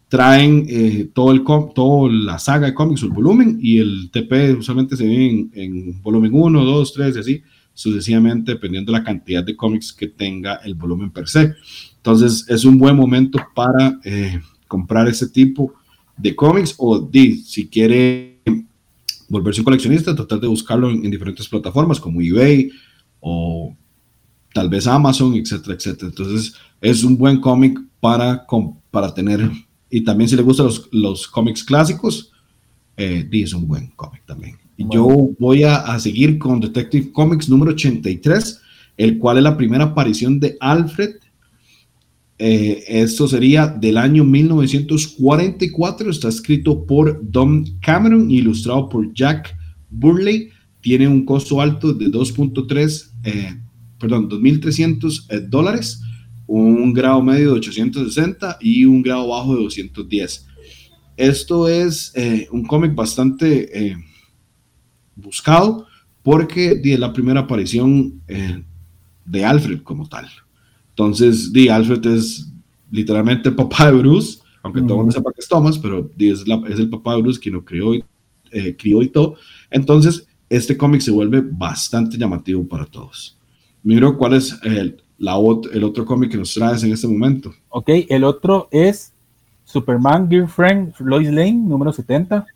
[0.08, 4.96] traen eh, todo el toda la saga de cómics el volumen y el TP usualmente
[4.96, 7.42] se ve en, volumen 1, 2, 3 y así
[7.74, 11.54] sucesivamente dependiendo de la cantidad de cómics que tenga el volumen per se.
[11.96, 15.74] Entonces es un buen momento para eh, comprar ese tipo
[16.16, 17.10] de cómics o
[17.44, 18.40] si quiere
[19.28, 22.70] volverse un coleccionista, tratar de buscarlo en, diferentes plataformas como eBay
[23.20, 23.76] o
[24.54, 26.08] tal vez Amazon, etcétera, etcétera.
[26.08, 28.46] Entonces es un buen cómic para,
[28.90, 29.50] para tener,
[29.90, 32.32] y también si le gustan los, los cómics clásicos,
[32.96, 34.56] eh, es un buen cómic también.
[34.78, 38.60] Yo voy a, seguir con Detective Comics número 83,
[38.96, 41.16] el cual es la primera aparición de Alfred.
[42.38, 46.10] Eh, esto sería del año 1944.
[46.10, 49.56] Está escrito por Don Cameron ilustrado por Jack
[49.88, 50.50] Burley.
[50.82, 53.56] Tiene un costo alto de 2.3, eh,
[53.98, 56.02] perdón, 2.300 eh, dólares,
[56.46, 60.46] un grado medio de 860 y un grado bajo de 210.
[61.16, 62.12] Esto es
[62.50, 63.96] un cómic bastante
[65.16, 65.86] buscado
[66.22, 68.62] porque es la primera aparición eh,
[69.24, 70.28] de Alfred como tal.
[70.90, 72.52] Entonces, di, Alfred es
[72.90, 76.44] literalmente el papá de Bruce, aunque todo el mundo sepa que es Thomas, pero es,
[76.78, 78.04] el papá de Bruce quien lo crió y,
[78.50, 79.36] eh, crió y todo.
[79.70, 83.38] Entonces, este cómic se vuelve bastante llamativo para todos.
[83.84, 85.36] Miro cuál es el, la,
[85.72, 87.52] el otro cómic que nos traes en este momento.
[87.68, 89.12] Ok, el otro es
[89.64, 92.46] Superman Girlfriend Lois Lane, número 70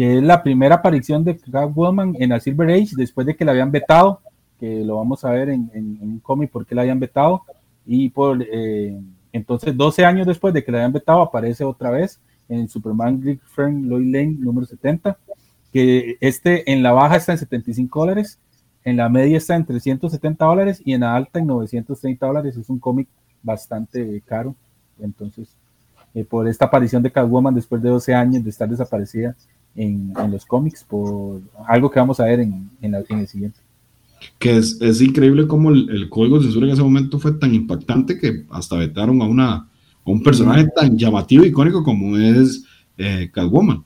[0.00, 3.52] que es la primera aparición de Catwoman en la Silver Age después de que la
[3.52, 4.20] habían vetado,
[4.58, 7.42] que lo vamos a ver en, un cómic por qué la habían vetado,
[7.84, 8.98] y por eh,
[9.30, 13.42] entonces 12 años después de que la habían vetado aparece otra vez en Superman Greek
[13.44, 15.18] Friend Lois Lane número 70,
[15.70, 18.38] que este en la baja está en 75 dólares,
[18.84, 22.68] en la media está en 370 dólares y en la alta en 930 dólares, es
[22.68, 23.08] un cómic
[23.42, 24.54] bastante caro,
[25.00, 25.48] entonces
[26.14, 29.36] eh, por esta aparición de Catwoman después de 12 años de estar desaparecida,
[29.76, 33.60] en, los cómics por algo que vamos a ver en, en, el siguiente.
[34.38, 37.54] Que es, es increíble cómo el, el, código de censura en ese momento fue tan
[37.54, 39.68] impactante que hasta vetaron a, una, a
[40.04, 42.64] un personaje tan llamativo y icónico como es
[42.98, 43.84] eh, Catwoman.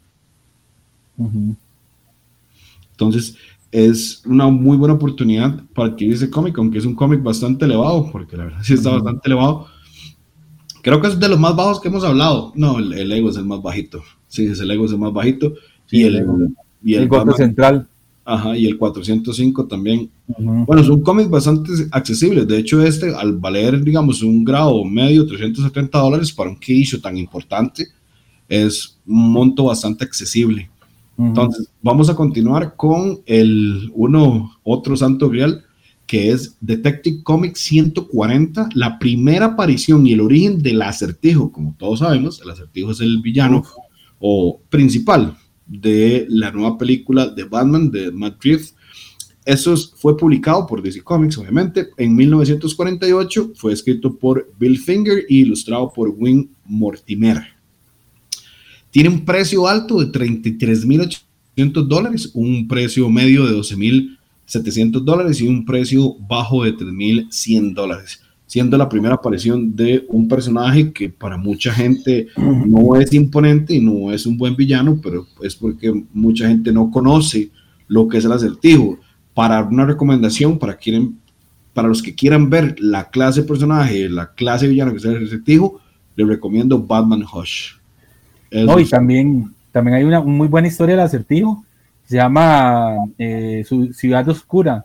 [2.93, 3.37] Entonces,
[3.75, 8.09] es una muy buena oportunidad para adquirir ese cómic, aunque es un cómic bastante elevado,
[8.13, 9.67] porque la verdad sí está bastante elevado.
[10.81, 12.53] Creo que es de los más bajos que hemos hablado.
[12.55, 14.01] No, el, el ego es el más bajito.
[14.29, 15.55] Sí, es el ego es el más bajito
[15.91, 16.25] y el,
[16.85, 17.89] y el, central.
[18.25, 20.09] Ajá, y el 405 también.
[20.39, 22.47] Bueno, son cómics bastante accesibles.
[22.47, 27.17] De hecho, este, al valer, digamos, un grado medio, 370 dólares para un key tan
[27.17, 27.89] importante,
[28.49, 30.71] es un monto bastante accesible.
[31.17, 35.65] Entonces, vamos a continuar con el uno, otro santo grial,
[36.07, 41.53] que es Detective Comics 140, la primera aparición y el origen del acertijo.
[41.53, 43.63] Como todos sabemos, el acertijo es el villano
[44.19, 48.75] o principal de la nueva película de Batman de Matt Reeves.
[49.45, 53.53] Eso fue publicado por DC Comics, obviamente, en 1948.
[53.55, 57.54] Fue escrito por Bill Finger y ilustrado por Win Mortimer.
[58.95, 65.65] Tiene un precio alto de 33.800 dólares, un precio medio de 12.700 dólares y un
[65.65, 71.73] precio bajo de 3.100 dólares siendo la primera aparición de un personaje que para mucha
[71.73, 76.71] gente no es imponente y no es un buen villano, pero es porque mucha gente
[76.71, 77.51] no conoce
[77.89, 79.01] lo que es el acertijo.
[79.35, 81.19] Para una recomendación, para, quieren,
[81.73, 85.05] para los que quieran ver la clase de personaje, la clase de villano que es
[85.05, 85.81] el acertijo,
[86.15, 87.73] les recomiendo Batman Hush.
[88.55, 91.65] No, y también, también hay una muy buena historia del acertijo,
[92.07, 94.85] se llama eh, Ciudad Oscura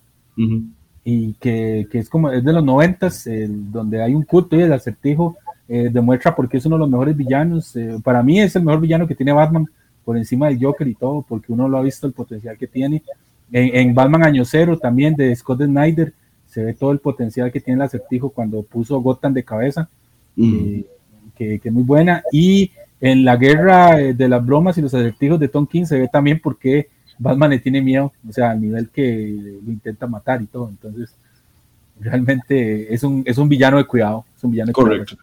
[1.04, 4.74] y que, que, es como es de los noventas, donde hay un culto y el
[4.74, 5.38] acertijo
[5.72, 7.76] eh, demuestra porque es uno de los mejores villanos.
[7.76, 9.68] Eh, para mí es el mejor villano que tiene Batman
[10.04, 13.04] por encima del Joker y todo, porque uno lo ha visto el potencial que tiene.
[13.52, 16.14] En, Batman Año Cero también de Scott Snyder
[16.48, 19.88] se ve todo el potencial que tiene el acertijo cuando puso Gotham de cabeza,
[20.38, 20.86] eh,
[21.36, 22.24] que, que, es muy buena.
[22.32, 26.10] Y en la guerra de las bromas y los acertijos de Tom King se ve
[26.12, 30.48] también porque Batman le tiene miedo, o sea, al nivel que lo intenta matar y
[30.48, 30.70] todo.
[30.70, 31.14] Entonces,
[32.00, 34.26] realmente es un, es un villano de cuidado.
[34.36, 35.18] Es un villano Correcto.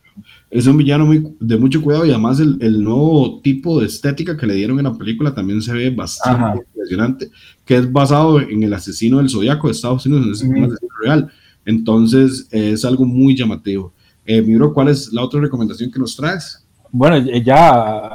[0.50, 4.36] Es un villano muy, de mucho cuidado y además el, el, nuevo tipo de estética
[4.36, 7.30] que le dieron en la película también se ve bastante impresionante,
[7.64, 11.30] que es basado en el asesino del zodiaco de Estados Unidos, en un asesino real.
[11.64, 13.92] Entonces, es algo muy llamativo.
[14.24, 16.65] Eh, Miro, ¿cuál es la otra recomendación que nos traes?
[16.98, 17.68] Bueno, ya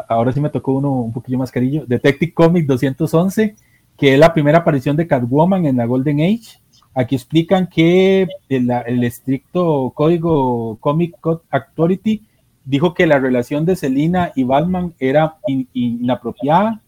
[0.09, 1.85] ahora sí me tocó uno un poquillo más carillo.
[1.85, 3.55] Detective Comics 211
[3.95, 6.59] que es la primera aparición de Catwoman en la Golden Age.
[6.95, 12.23] Aquí explican que el, estricto código Comic Code Authority
[12.65, 15.35] dijo que la relación de Selina y Batman era
[15.73, 16.81] inapropiada.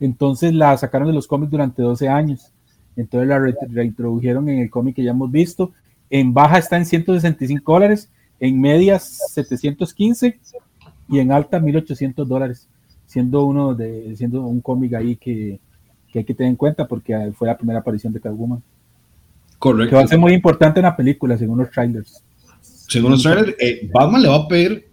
[0.00, 2.50] Entonces la sacaron de los cómics durante 12 años.
[2.96, 5.70] Entonces la reintrodujeron en el cómic que ya hemos visto.
[6.10, 8.10] En baja está en 165 dólares,
[8.40, 10.40] en medias 715
[11.10, 12.68] y en alta 1800 dólares,
[13.06, 15.58] siendo uno de siendo un cómic ahí que,
[16.12, 18.62] que hay que tener en cuenta porque fue la primera aparición de Catwoman.
[19.58, 19.90] Correcto.
[19.90, 22.22] Que va a ser muy importante en la película, según los trailers.
[22.60, 24.88] Según los trailers, eh, Batman le va a pedir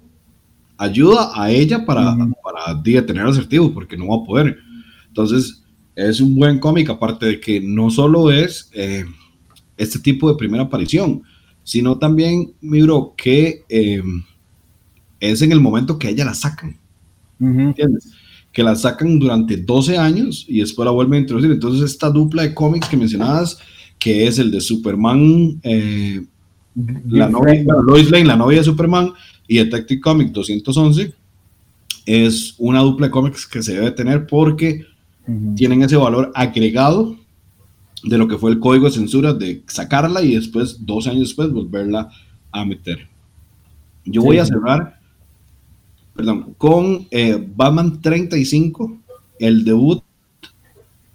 [0.77, 4.57] ayuda a ella para, para detener asertivo, porque no va a poder.
[5.07, 5.63] Entonces,
[5.95, 9.05] es un buen cómic, aparte de que no solo es eh,
[9.77, 11.23] este tipo de primera aparición,
[11.63, 14.03] sino también, mi bro, que eh,
[15.19, 16.77] es en el momento que ella la sacan.
[17.39, 18.11] ¿Entiendes?
[18.51, 21.51] Que la sacan durante 12 años y después la vuelven a introducir.
[21.51, 23.59] Entonces, esta dupla de cómics que mencionabas,
[23.99, 26.25] que es el de Superman, eh,
[27.09, 29.11] la novia, Lois Lane, la novia de Superman,
[29.47, 31.13] y Detective Comics 211,
[32.05, 34.85] es una dupla de cómics que se debe tener porque
[35.55, 37.17] tienen ese valor agregado
[38.03, 41.51] de lo que fue el código de censura de sacarla y después, dos años después,
[41.51, 42.09] volverla
[42.51, 43.09] a meter.
[44.05, 44.96] Yo voy a cerrar,
[46.17, 48.99] perdón, con eh, Batman 35,
[49.39, 50.03] el debut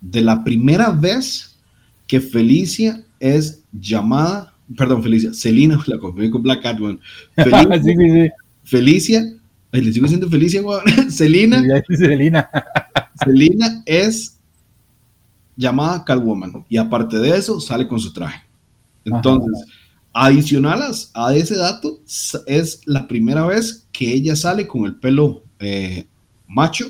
[0.01, 1.59] de la primera vez
[2.07, 7.01] que Felicia es llamada, perdón, Felicia, Selina, la confundí con Black Catwoman.
[7.37, 8.33] Felicia,
[8.65, 9.43] Felicia
[9.81, 10.63] le sigo diciendo Felicia,
[11.09, 11.63] Selina.
[11.89, 12.51] Selina.
[13.25, 14.39] Selina es
[15.57, 18.43] llamada Catwoman y aparte de eso sale con su traje.
[19.05, 19.67] Entonces,
[20.13, 22.01] adicionales a ese dato,
[22.47, 26.07] es la primera vez que ella sale con el pelo eh,
[26.47, 26.87] macho.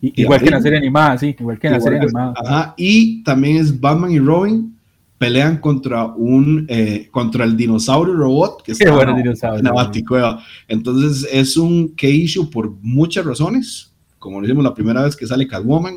[0.00, 2.74] igual que en la serie animada, sí, igual que en la serie animada.
[2.76, 4.74] y también es Batman y Robin
[5.18, 10.42] pelean contra un eh, contra el dinosaurio robot que está en la baticueva.
[10.68, 13.92] Entonces es un que issue por muchas razones.
[14.18, 15.96] Como decimos la primera vez que sale Catwoman,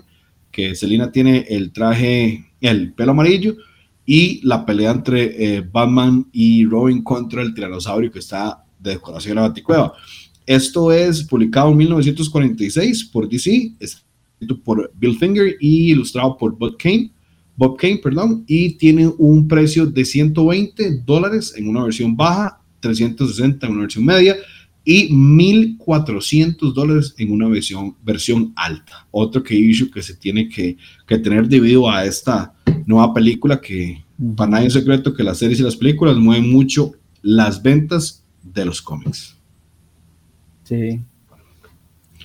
[0.52, 3.56] que Selina tiene el traje, el pelo amarillo,
[4.06, 9.36] y la pelea entre eh, Batman y Robin contra el tiranosaurio que está de decoración
[9.36, 9.94] la baticueva.
[10.46, 16.76] Esto es publicado en 1946 por DC, escrito por Bill Finger y ilustrado por Bud
[16.78, 17.12] Kane
[17.62, 23.68] Bob Kane, perdón, y tiene un precio de 120 dólares en una versión baja, 360
[23.68, 24.36] en una versión media
[24.84, 29.08] y 1400 dólares en una versión, versión alta.
[29.12, 32.54] Otro que issue que se tiene que, que tener debido a esta
[32.86, 34.04] nueva película que
[34.36, 38.66] para nadie es secreto que las series y las películas mueven mucho las ventas de
[38.66, 39.38] los cómics.
[40.64, 41.00] Sí.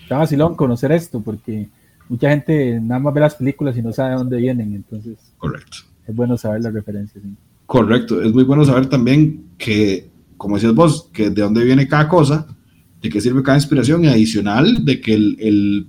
[0.03, 1.69] Está vacilón conocer esto porque
[2.09, 5.19] mucha gente nada más ve las películas y no sabe de dónde vienen, entonces.
[5.39, 5.79] Correcto.
[6.07, 7.25] Es bueno saber las referencias.
[7.67, 8.23] Correcto.
[8.23, 12.47] Es muy bueno saber también que, como decías vos, que de dónde viene cada cosa,
[13.03, 15.89] de qué sirve cada inspiración y adicional de que el,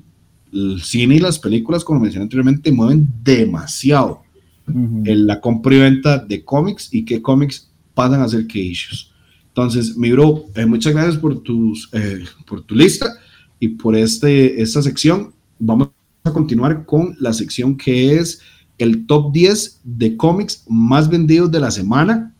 [0.81, 4.23] cine y las películas, como mencioné anteriormente, mueven demasiado
[4.67, 9.11] en la compra y venta de cómics y qué cómics pasan a ser qué issues.
[9.49, 13.17] Entonces, mi bro, eh, muchas gracias por, tus, eh, por tu lista
[13.59, 15.33] y por este, esta sección.
[15.59, 15.89] Vamos
[16.23, 18.41] a continuar con la sección que es
[18.77, 22.35] el top 10 de cómics más vendidos de la semana.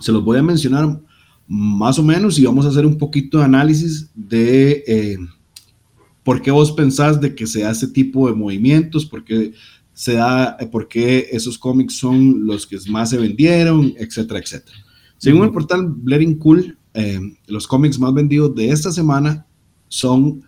[0.00, 1.00] Se los voy a mencionar
[1.46, 5.18] más o menos y vamos a hacer un poquito de análisis de eh,
[6.22, 9.52] por qué vos pensás de que se hace este tipo de movimientos, por qué
[9.92, 14.76] se da, por qué esos cómics son los que más se vendieron, etcétera, etcétera.
[15.18, 19.46] Según el portal Bleeding Cool, eh, los cómics más vendidos de esta semana
[19.88, 20.42] son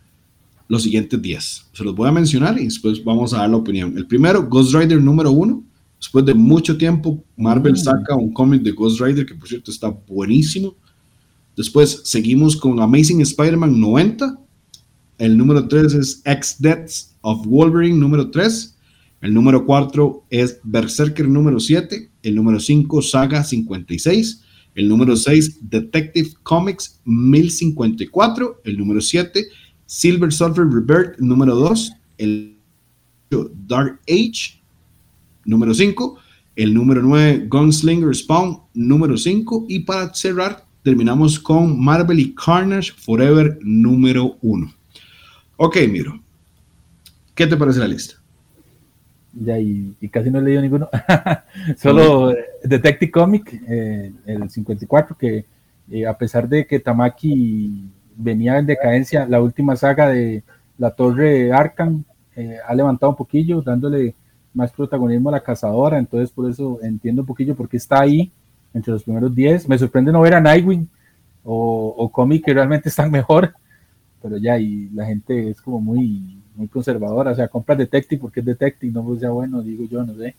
[0.69, 1.69] los siguientes días.
[1.73, 3.97] Se los voy a mencionar y después vamos a dar la opinión.
[3.97, 5.63] El primero, Ghost Rider número uno.
[5.99, 7.77] Después de mucho tiempo, Marvel mm.
[7.77, 10.75] saca un cómic de Ghost Rider que por cierto está buenísimo.
[11.57, 14.39] Después seguimos con Amazing Spider-Man 90.
[15.19, 18.77] El número 3 es X-Deaths of Wolverine número 3.
[19.21, 22.11] El número 4 es Berserker número 7.
[22.23, 24.43] El número 5, Saga 56.
[24.75, 28.63] El número 6, Detective Comics 1054.
[28.65, 29.47] El número 7,
[29.87, 32.59] Silver Surfer Rebirth número 2, el
[33.67, 34.61] Dark Age
[35.45, 36.19] número 5,
[36.57, 42.93] el número 9 Gunslinger Spawn número 5 y para cerrar terminamos con Marvel y Carnage
[42.93, 44.71] Forever número 1.
[45.57, 46.21] Ok, Miro,
[47.35, 48.17] ¿qué te parece la lista?
[49.33, 50.89] Ya, y, casi no he leído ninguno.
[51.79, 55.47] Solo Detective Comic, eh, el 54, que
[55.91, 59.27] eh, a pesar de que Tamaki venía en decadencia.
[59.27, 60.45] La última saga de
[60.77, 62.05] la Torre Arkham
[62.37, 64.15] eh, ha levantado un poquillo, dándole
[64.53, 65.99] más protagonismo a la cazadora.
[65.99, 68.31] Entonces, por eso entiendo un poquillo por qué está ahí
[68.75, 69.69] entre los primeros 10.
[69.69, 70.89] Me sorprende no ver a Nightwing
[71.45, 73.55] o, o Comic que realmente están mejor,
[74.23, 77.31] pero ya, y la gente es como muy, muy conservadora.
[77.31, 80.35] O sea, compra Detective porque es Detective, no pues ya bueno, digo yo, no sé.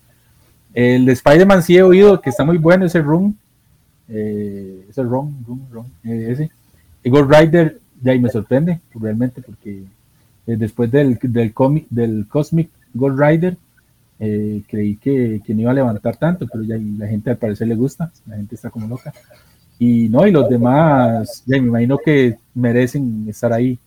[0.73, 3.35] El de Spider-Man sí he oído que está muy bueno ese Room.
[4.09, 6.51] Eh, ese Room, Room, Room, eh, ese.
[7.05, 9.83] Ghost Rider, ya ahí me sorprende, realmente, porque
[10.47, 13.57] eh, después del, del, cómic, del Cosmic Ghost Rider,
[14.19, 17.67] eh, creí que, que, no iba a levantar tanto, pero ya la gente al parecer
[17.67, 19.13] le gusta, la gente está como loca.
[19.77, 23.77] Y no, y los demás, ya me imagino que merecen estar ahí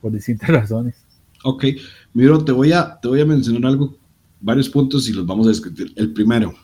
[0.00, 0.96] por distintas razones.
[1.44, 1.64] Ok,
[2.12, 3.94] miro, te voy a, te voy a mencionar algo,
[4.40, 5.92] varios puntos y los vamos a discutir.
[5.94, 6.54] El primero,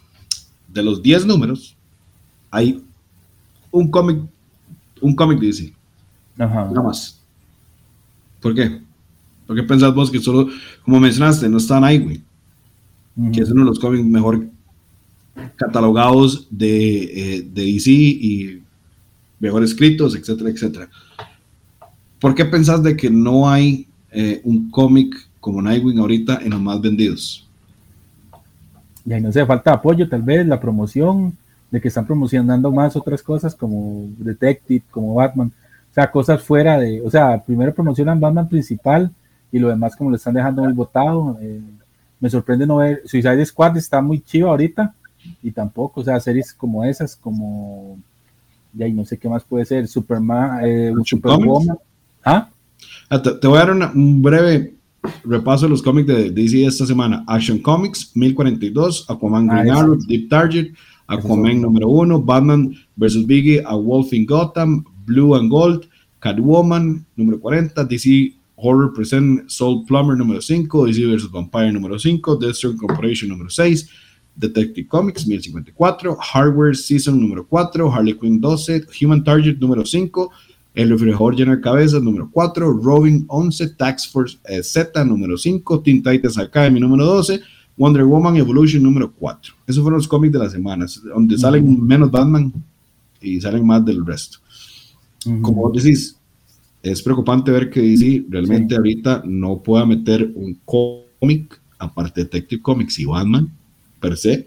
[0.68, 1.76] de los 10 números,
[2.50, 2.84] hay
[3.70, 4.18] un cómic,
[5.00, 5.72] un cómic DC.
[6.38, 6.64] Ajá.
[6.64, 7.20] Nada más.
[8.40, 8.80] ¿Por qué?
[9.46, 10.48] ¿Por qué pensás vos que solo,
[10.84, 11.78] como mencionaste, no está
[13.32, 14.46] Que es uno de los cómics mejor
[15.56, 18.62] catalogados de, eh, de DC y
[19.38, 20.88] mejor escritos, etcétera, etcétera.
[22.20, 26.60] ¿Por qué pensás de que no hay eh, un cómic como Nightwing ahorita en los
[26.60, 27.48] más vendidos?
[29.04, 31.36] Y ahí no sé, falta apoyo, tal vez, la promoción,
[31.70, 35.52] de que están promocionando más otras cosas como Detective, como Batman,
[35.90, 39.10] o sea, cosas fuera de, o sea, primero promocionan Batman principal
[39.52, 41.36] y lo demás como lo están dejando muy votado.
[41.40, 41.60] Eh,
[42.24, 44.94] me sorprende no ver, Suicide Squad está muy chivo ahorita
[45.42, 47.98] y tampoco, o sea, series como esas, como,
[48.72, 51.76] ya y no sé qué más puede ser, Superman, eh, Superwoman.
[52.24, 52.48] ¿Ah?
[53.10, 54.72] ah te, voy a dar un breve
[55.22, 57.24] repaso de los cómics de DC esta semana.
[57.26, 60.72] Action Comics, 1042, Aquaman Green ah, Arrow, Deep Target,
[61.06, 63.26] Aquaman número 1, Batman vs.
[63.26, 68.34] Biggie, A Wolf in Gotham, Blue and Gold, Catwoman número 40, DC
[68.64, 71.30] Horror Present Soul Plumber número 5, DC vs.
[71.30, 73.88] Vampire número 5, Deathstroke Corporation número 6,
[74.34, 80.30] Detective Comics 1054, Hardware Season número 4, Harley Quinn 12, Human Target número 5,
[80.74, 85.82] El refrigerador lleno de cabezas número 4, Robin 11, Tax Force eh, Z número 5,
[85.82, 87.40] Teen Titans Academy número 12,
[87.76, 89.54] Wonder Woman Evolution número 4.
[89.66, 92.50] Esos fueron los cómics de las semanas, donde salen menos Batman
[93.20, 94.38] y salen más del resto.
[95.42, 96.16] Como decís,
[96.85, 102.61] es preocupante ver que DC realmente ahorita no pueda meter un cómic, aparte de Detective
[102.61, 103.51] Comics y Batman,
[104.01, 104.47] per se,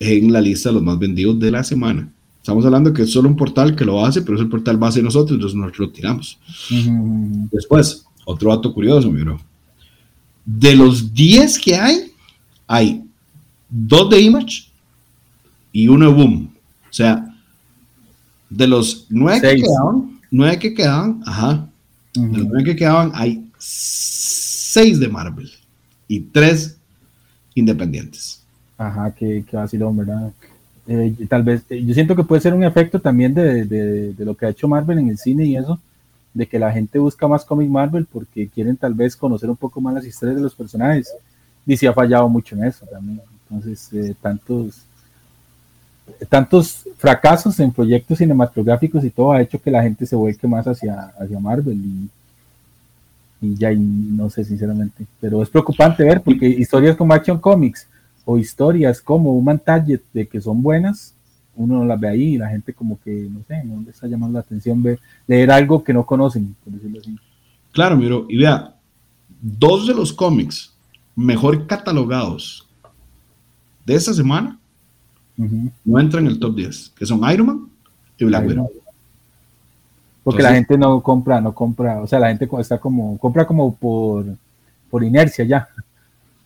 [0.00, 2.12] en la lista de los más vendidos de la semana.
[2.38, 4.98] Estamos hablando que es solo un portal que lo hace, pero es el portal base
[4.98, 6.38] de nosotros, entonces nosotros lo tiramos.
[7.52, 9.40] Después, otro dato curioso, mi bro.
[10.44, 12.10] De los 10 que hay,
[12.66, 13.04] hay
[13.68, 14.64] dos de Image
[15.70, 16.52] y uno de Boom.
[16.90, 17.24] O sea,
[18.48, 21.68] de los nueve que quedaban, nueve que quedaban, ajá,
[22.14, 25.50] de los nueve que quedaban, hay seis de Marvel
[26.08, 26.78] y tres
[27.54, 28.42] independientes.
[28.78, 30.32] Ajá, que, que vacilón, ¿verdad?
[30.86, 34.24] Eh, tal vez, eh, yo siento que puede ser un efecto también de, de, de,
[34.24, 35.78] lo que ha hecho Marvel en el cine y eso,
[36.32, 39.80] de que la gente busca más cómic Marvel porque quieren tal vez conocer un poco
[39.80, 41.12] más las historias de los personajes.
[41.66, 43.20] Y sí ha fallado mucho en eso también.
[43.48, 44.82] Entonces, eh, tantos,
[46.28, 50.66] tantos fracasos en proyectos cinematográficos y todo ha hecho que la gente se vuelque más
[50.66, 52.10] hacia, hacia Marvel y,
[53.56, 57.86] ya no sé sinceramente, pero es preocupante ver porque historias como Action Comics
[58.26, 61.14] o historias como un Target de que son buenas,
[61.56, 64.06] uno no las ve ahí y la gente como que, no sé, no les está
[64.06, 67.16] llamando la atención ver, leer algo que no conocen, por decirlo así.
[67.72, 68.74] Claro, miro, y vea,
[69.40, 70.74] dos de los cómics
[71.16, 72.68] mejor catalogados
[73.86, 74.59] de esta semana
[75.84, 77.68] no entran en el top 10, que son Iron Man
[78.18, 78.70] y Black Widow.
[80.22, 83.74] Porque la gente no compra, no compra, o sea, la gente está como, compra como
[83.74, 84.26] por,
[84.90, 85.68] por inercia ya.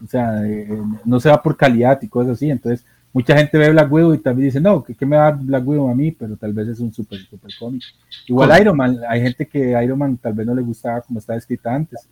[0.02, 2.50] O sea, eh, no se va por calidad y cosas así.
[2.50, 5.40] Entonces, mucha gente ve Black Widow y también dice, no, ¿qué, me va a dar
[5.40, 6.10] Black Widow a mí?
[6.10, 7.82] Pero tal vez es un super, super cómic.
[8.26, 11.38] Igual Iron Man, hay gente que Iron Man tal vez no le gustaba como estaba
[11.38, 12.08] escrita antes,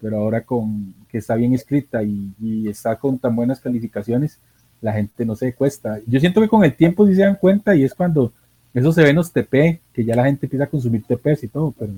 [0.00, 4.38] pero ahora con que está bien escrita y, está con tan buenas calificaciones,
[4.80, 5.98] la gente no se cuesta.
[6.06, 8.32] Yo siento que con el tiempo sí se dan cuenta y es cuando
[8.74, 11.48] eso se ve en los TP, que ya la gente empieza a consumir TPs y
[11.48, 11.92] todo, pero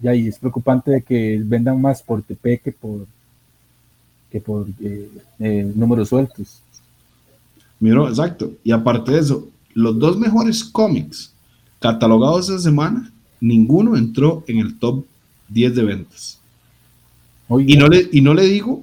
[0.00, 3.06] ya y es preocupante de que vendan más por TP que por
[4.30, 6.62] que por eh, eh, números sueltos.
[7.78, 8.52] Miro, exacto.
[8.64, 11.32] Y aparte de eso, los dos mejores cómics
[11.78, 15.04] catalogados esta semana, ninguno entró en el top
[15.48, 16.40] 10 de ventas.
[17.48, 18.82] Y no, le, y no le digo,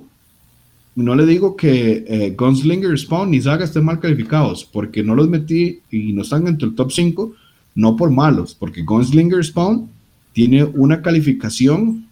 [0.96, 5.28] no le digo que eh, Gunslinger, Spawn ni Saga estén mal calificados, porque no los
[5.28, 7.34] metí y no están entre el top 5,
[7.76, 9.90] no por malos, porque Gunslinger, Spawn
[10.34, 12.06] tiene una calificación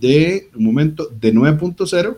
[0.00, 2.16] de, un momento, de 9.0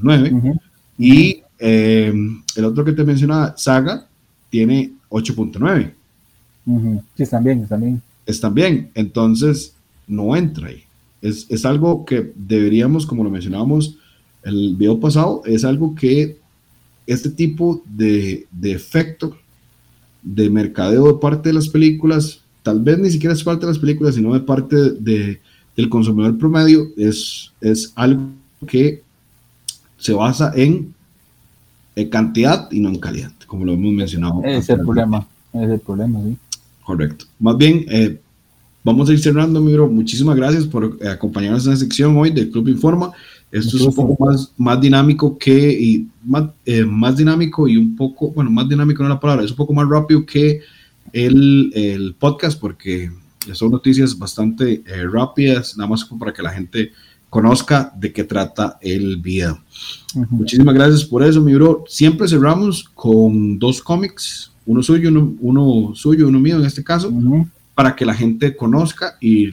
[0.00, 0.58] 9.
[0.98, 2.12] Y eh,
[2.56, 4.06] el otro que te mencionaba, Saga,
[4.50, 5.92] tiene 8.9.
[7.16, 8.02] Sí, están bien, están bien.
[8.24, 9.74] Están bien, entonces
[10.06, 10.84] no entra ahí.
[11.20, 13.96] Es, es, algo que deberíamos, como lo mencionábamos
[14.44, 16.38] el video pasado, es algo que
[17.06, 19.36] este tipo de, de efecto
[20.22, 23.78] de mercadeo de parte de las películas, tal vez ni siquiera es parte de las
[23.78, 25.40] películas, sino de parte de,
[25.76, 28.30] del consumidor promedio, es, es algo
[28.66, 29.02] que
[29.96, 30.94] se basa en,
[32.10, 34.42] cantidad y no en calidad, como lo hemos mencionado.
[34.44, 36.36] Es el problema, es el problema, sí.
[36.84, 37.26] Correcto.
[37.38, 38.18] Más bien, eh,
[38.82, 39.88] vamos a ir cerrando, mi bro.
[39.88, 43.12] Muchísimas gracias por acompañarnos en la sección hoy del Club Informa.
[43.52, 47.94] Esto es un poco más, más dinámico que, y más, eh, más dinámico y un
[47.94, 50.62] poco, bueno, más dinámico no es la palabra, es un poco más rápido que
[51.12, 53.12] el, el podcast porque
[53.52, 56.92] son noticias bastante eh, rápidas, nada más para que la gente
[57.28, 59.58] conozca de qué trata el video.
[60.30, 61.84] Muchísimas gracias por eso, mi bro.
[61.88, 67.12] Siempre cerramos con dos cómics, uno suyo, uno, uno suyo, uno mío en este caso,
[67.74, 69.50] para que la gente conozca y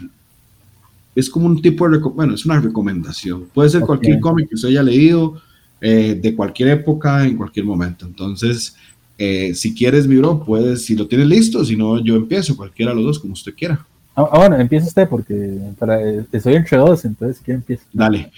[1.15, 3.45] es como un tipo de, bueno, es una recomendación.
[3.53, 5.41] Puede ser cualquier cómic que usted haya leído,
[5.81, 8.05] eh, de cualquier época, en cualquier momento.
[8.05, 8.75] Entonces,
[9.17, 12.91] eh, si quieres, mi bro, puedes, si lo tienes listo, si no, yo empiezo, cualquiera
[12.91, 13.85] de los dos, como usted quiera.
[14.15, 16.01] Ah, ah bueno, empieza usted, porque para,
[16.31, 17.83] estoy entre dos, entonces quiere empieza.
[17.91, 18.31] Dale.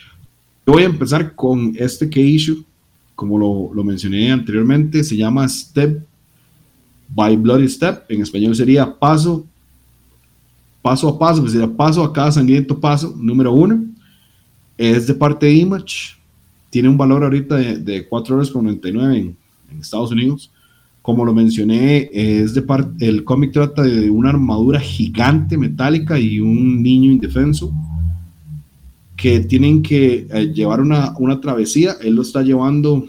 [0.66, 2.64] Yo voy a empezar con este que issue,
[3.16, 6.04] como lo, lo mencioné anteriormente, se llama Step
[7.10, 9.46] by Bloody Step, en español sería paso
[10.82, 13.84] paso a paso, pues paso a cada sangriento paso, número uno,
[14.78, 16.16] es de parte de Image,
[16.70, 19.38] tiene un valor ahorita de, de 4 horas con 99 en,
[19.72, 20.52] en, Estados Unidos.
[21.02, 26.40] Como lo mencioné, es de parte, el cómic trata de una armadura gigante metálica y
[26.40, 27.72] un niño indefenso
[29.16, 31.96] que tienen que eh, llevar una, una travesía.
[32.02, 33.08] Él lo está llevando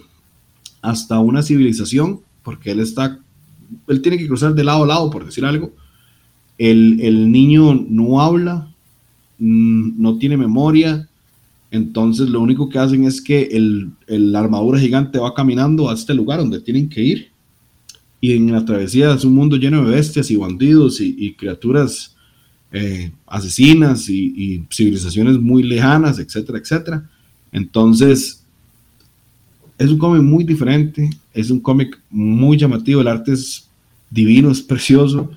[0.81, 3.19] hasta una civilización porque él está,
[3.87, 5.73] él tiene que cruzar de lado a lado, por decir algo
[6.59, 8.73] el, niño no habla,
[9.39, 11.09] mm, no tiene memoria,
[11.73, 16.13] entonces lo único que hacen es que el, la armadura gigante va caminando a este
[16.13, 17.33] lugar donde tienen que ir.
[18.21, 22.15] Y en la travesía es un mundo lleno de bestias y bandidos y, criaturas
[22.71, 27.11] eh, asesinas y, civilizaciones muy lejanas, etcétera, etcétera.
[27.51, 28.45] Entonces,
[29.79, 33.67] es un cómic muy diferente, es un cómic muy llamativo, el arte es
[34.11, 35.31] divino, es precioso.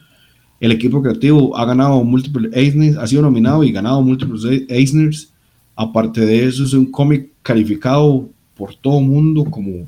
[0.59, 5.31] El equipo creativo ha ganado múltiples Eisners, ha sido nominado y ganado múltiples Eisners.
[5.75, 9.87] Aparte de eso, es un cómic calificado por todo el mundo como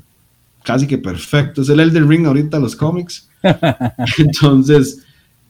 [0.62, 1.62] casi que perfecto.
[1.62, 3.28] Es el Elden Ring ahorita los cómics.
[4.18, 5.02] Entonces,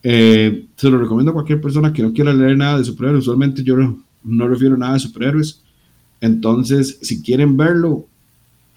[0.03, 3.25] eh, se lo recomiendo a cualquier persona que no quiera leer nada de superhéroes.
[3.25, 3.77] Usualmente yo
[4.23, 5.62] no, refiero nada de superhéroes.
[6.21, 8.07] Entonces, si quieren verlo,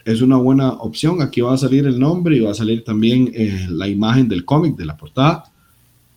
[0.04, 1.22] es una buena opción.
[1.22, 4.44] Aquí va a salir el nombre y va a salir también eh, la imagen del
[4.44, 5.51] cómic, de la portada.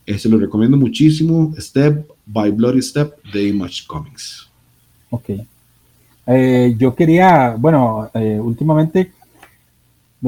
[0.07, 1.55] Se este, lo recomiendo muchísimo.
[1.57, 4.51] Step by Bloody Step de Image Comics.
[5.09, 5.31] Ok.
[6.27, 9.13] Eh, yo quería, bueno, eh, últimamente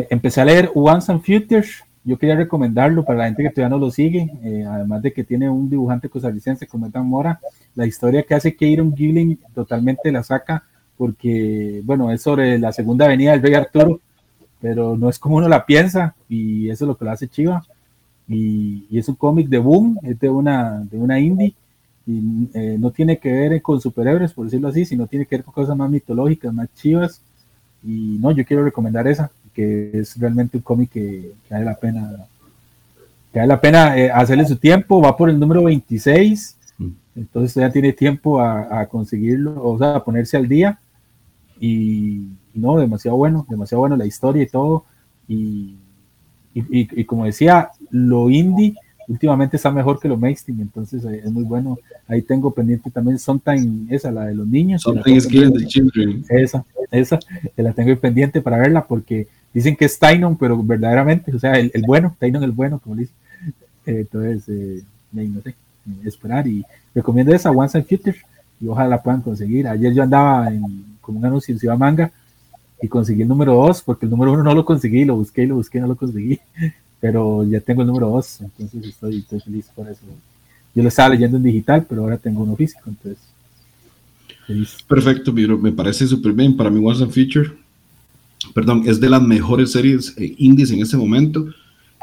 [0.08, 1.82] empecé a leer Once and Futures.
[2.04, 5.24] Yo quería recomendarlo para la gente que todavía no lo sigue, eh, además de que
[5.24, 7.38] tiene un dibujante costarricense como Dan Mora.
[7.74, 10.64] La historia que hace Kieron Gilling totalmente la saca
[10.96, 14.00] porque, bueno, es sobre la segunda avenida del Rey Arturo,
[14.60, 17.62] pero no es como uno la piensa y eso es lo que lo hace Chiva
[18.28, 21.54] y, es un cómic de boom, es de una, de una indie
[22.06, 25.44] y eh, no tiene que ver con superhéroes, por decirlo así, sino tiene que ver
[25.44, 27.20] con cosas más mitológicas, más chivas.
[27.82, 32.26] Y no, yo quiero recomendar esa, que es realmente un cómic que, vale la pena,
[33.32, 36.88] que vale la pena eh, hacerle su tiempo, va por el número 26, mm.
[37.16, 40.78] entonces ya tiene tiempo a, a, conseguirlo, o sea, a ponerse al día.
[41.58, 44.84] Y, y no, demasiado bueno, demasiado bueno la historia y todo.
[45.28, 45.74] Y
[46.70, 48.74] y, como decía, lo indie
[49.08, 51.78] últimamente está mejor que lo mainstream, entonces eh, es muy bueno.
[52.08, 54.82] Ahí tengo pendiente también Sometimes, esa, la de los niños.
[54.82, 56.24] Something the children.
[56.28, 57.18] Esa, esa,
[57.56, 61.70] la tengo pendiente para verla porque dicen que es Tynon, pero verdaderamente, o sea, el,
[61.86, 63.12] bueno, Tynon el bueno, como dice.
[63.86, 64.82] Eh, entonces, eh,
[65.12, 65.54] no sé,
[66.04, 68.16] esperar y recomiendo esa Once and Future
[68.60, 69.68] y ojalá la puedan conseguir.
[69.68, 72.10] Ayer yo andaba en, con un anuncio en Ciudad Manga
[72.80, 75.46] y conseguí el número 2, porque el número 1 no lo conseguí, lo busqué y
[75.46, 76.38] lo busqué no lo conseguí,
[77.00, 80.02] pero ya tengo el número 2, entonces estoy, feliz por eso.
[80.74, 83.18] Yo lo estaba leyendo en digital, pero ahora tengo uno físico, entonces
[84.46, 84.76] feliz.
[84.86, 86.56] Perfecto, me parece súper bien.
[86.56, 87.52] Para mí, Was a Feature,
[88.54, 91.46] perdón, es de las mejores series eh, indies en este momento.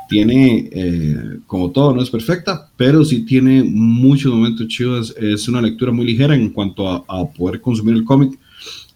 [0.10, 5.16] Tiene, eh, como todo, no es perfecta, pero sí tiene muchos momentos chidos.
[5.18, 8.38] Es una lectura muy ligera en cuanto a, a poder consumir el cómic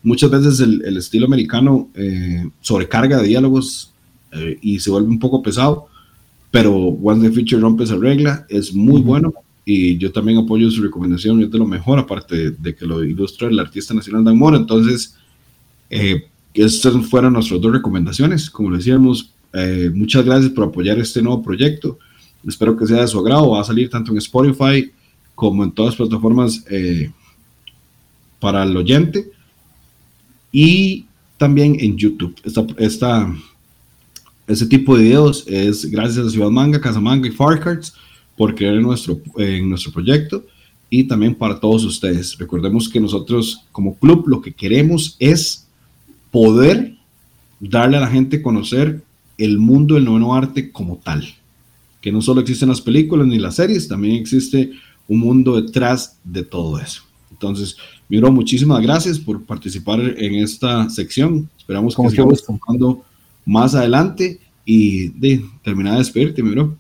[0.04, 3.94] muchas veces el, estilo americano eh, sobrecarga de diálogos
[4.32, 5.88] eh, y se vuelve un poco pesado,
[6.52, 9.34] pero One the Feature rompe esa regla, es muy bueno
[9.66, 13.50] y yo también apoyo su recomendación, es de lo mejor, aparte de, que lo ilustra
[13.50, 15.16] el artista nacional Dan Mora, entonces
[15.90, 21.42] eh, estas fueron nuestras dos recomendaciones, como decíamos, eh, muchas gracias por apoyar este nuevo
[21.42, 22.00] proyecto,
[22.48, 24.92] espero que sea de su agrado, va a salir tanto en Spotify
[25.36, 26.64] como en todas las plataformas
[28.40, 29.32] para el oyente
[30.52, 31.06] y
[31.38, 32.36] también en YouTube.
[32.78, 33.34] Esta,
[34.48, 37.94] este tipo de videos es gracias a Ciudad Manga, Casa Manga y Farcards
[38.36, 40.46] por creer en nuestro, en nuestro proyecto.
[40.90, 42.38] y también para todos ustedes.
[42.38, 45.68] Recordemos que nosotros como club lo que queremos es
[46.32, 46.96] poder
[47.60, 49.04] darle a la gente conocer
[49.38, 51.28] el mundo del noveno arte como tal.
[52.02, 54.72] Que no solo existen las películas ni las series, también existe
[55.08, 57.04] un mundo detrás de todo eso.
[57.32, 57.78] Entonces,
[58.10, 61.50] Miro, muchísimas gracias por participar en esta sección.
[61.58, 63.04] Esperamos que sigamos trabajando
[63.46, 66.76] más adelante y de terminar de despedirte, Miro.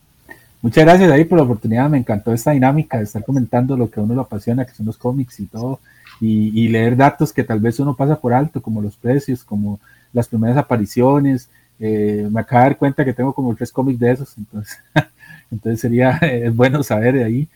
[0.61, 3.99] Muchas gracias ahí por la oportunidad, me encantó esta dinámica de estar comentando lo que
[3.99, 5.80] a uno lo apasiona, que son los cómics y todo,
[6.19, 9.80] y, leer datos que tal vez uno pasa por alto, como los precios, como
[10.13, 11.47] las primeras apariciones.
[11.80, 14.78] Eh, me acabo de dar cuenta que tengo como tres cómics de esos, entonces,
[15.51, 17.47] entonces sería es bueno saber de ahí.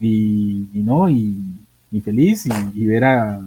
[0.00, 1.36] Y, no, y,
[2.02, 3.40] feliz y, ver a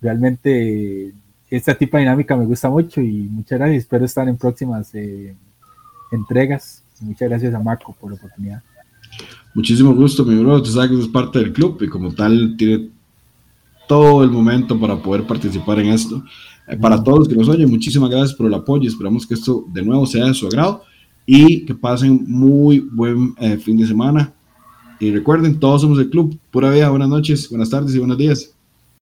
[0.00, 1.12] realmente
[1.50, 3.84] esta tipo de dinámica me gusta mucho y muchas gracias.
[3.84, 5.34] Espero estar en próximas eh,
[6.10, 8.62] entregas Muchas gracias a Marco por la oportunidad.
[9.54, 10.62] Muchísimo gusto, mi bro.
[10.62, 12.88] Tú sabes que es parte del club y como tal tiene
[13.88, 16.22] todo el momento para poder participar en esto.
[16.68, 18.88] Eh, para todos los que nos oyen, muchísimas gracias por el apoyo.
[18.88, 20.84] Esperamos que esto de nuevo sea de su agrado
[21.26, 24.32] y que pasen muy buen eh, fin de semana.
[25.02, 26.38] Y recuerden, todos somos el club.
[26.52, 28.54] Pura vida, buenas noches, buenas tardes y buenos días.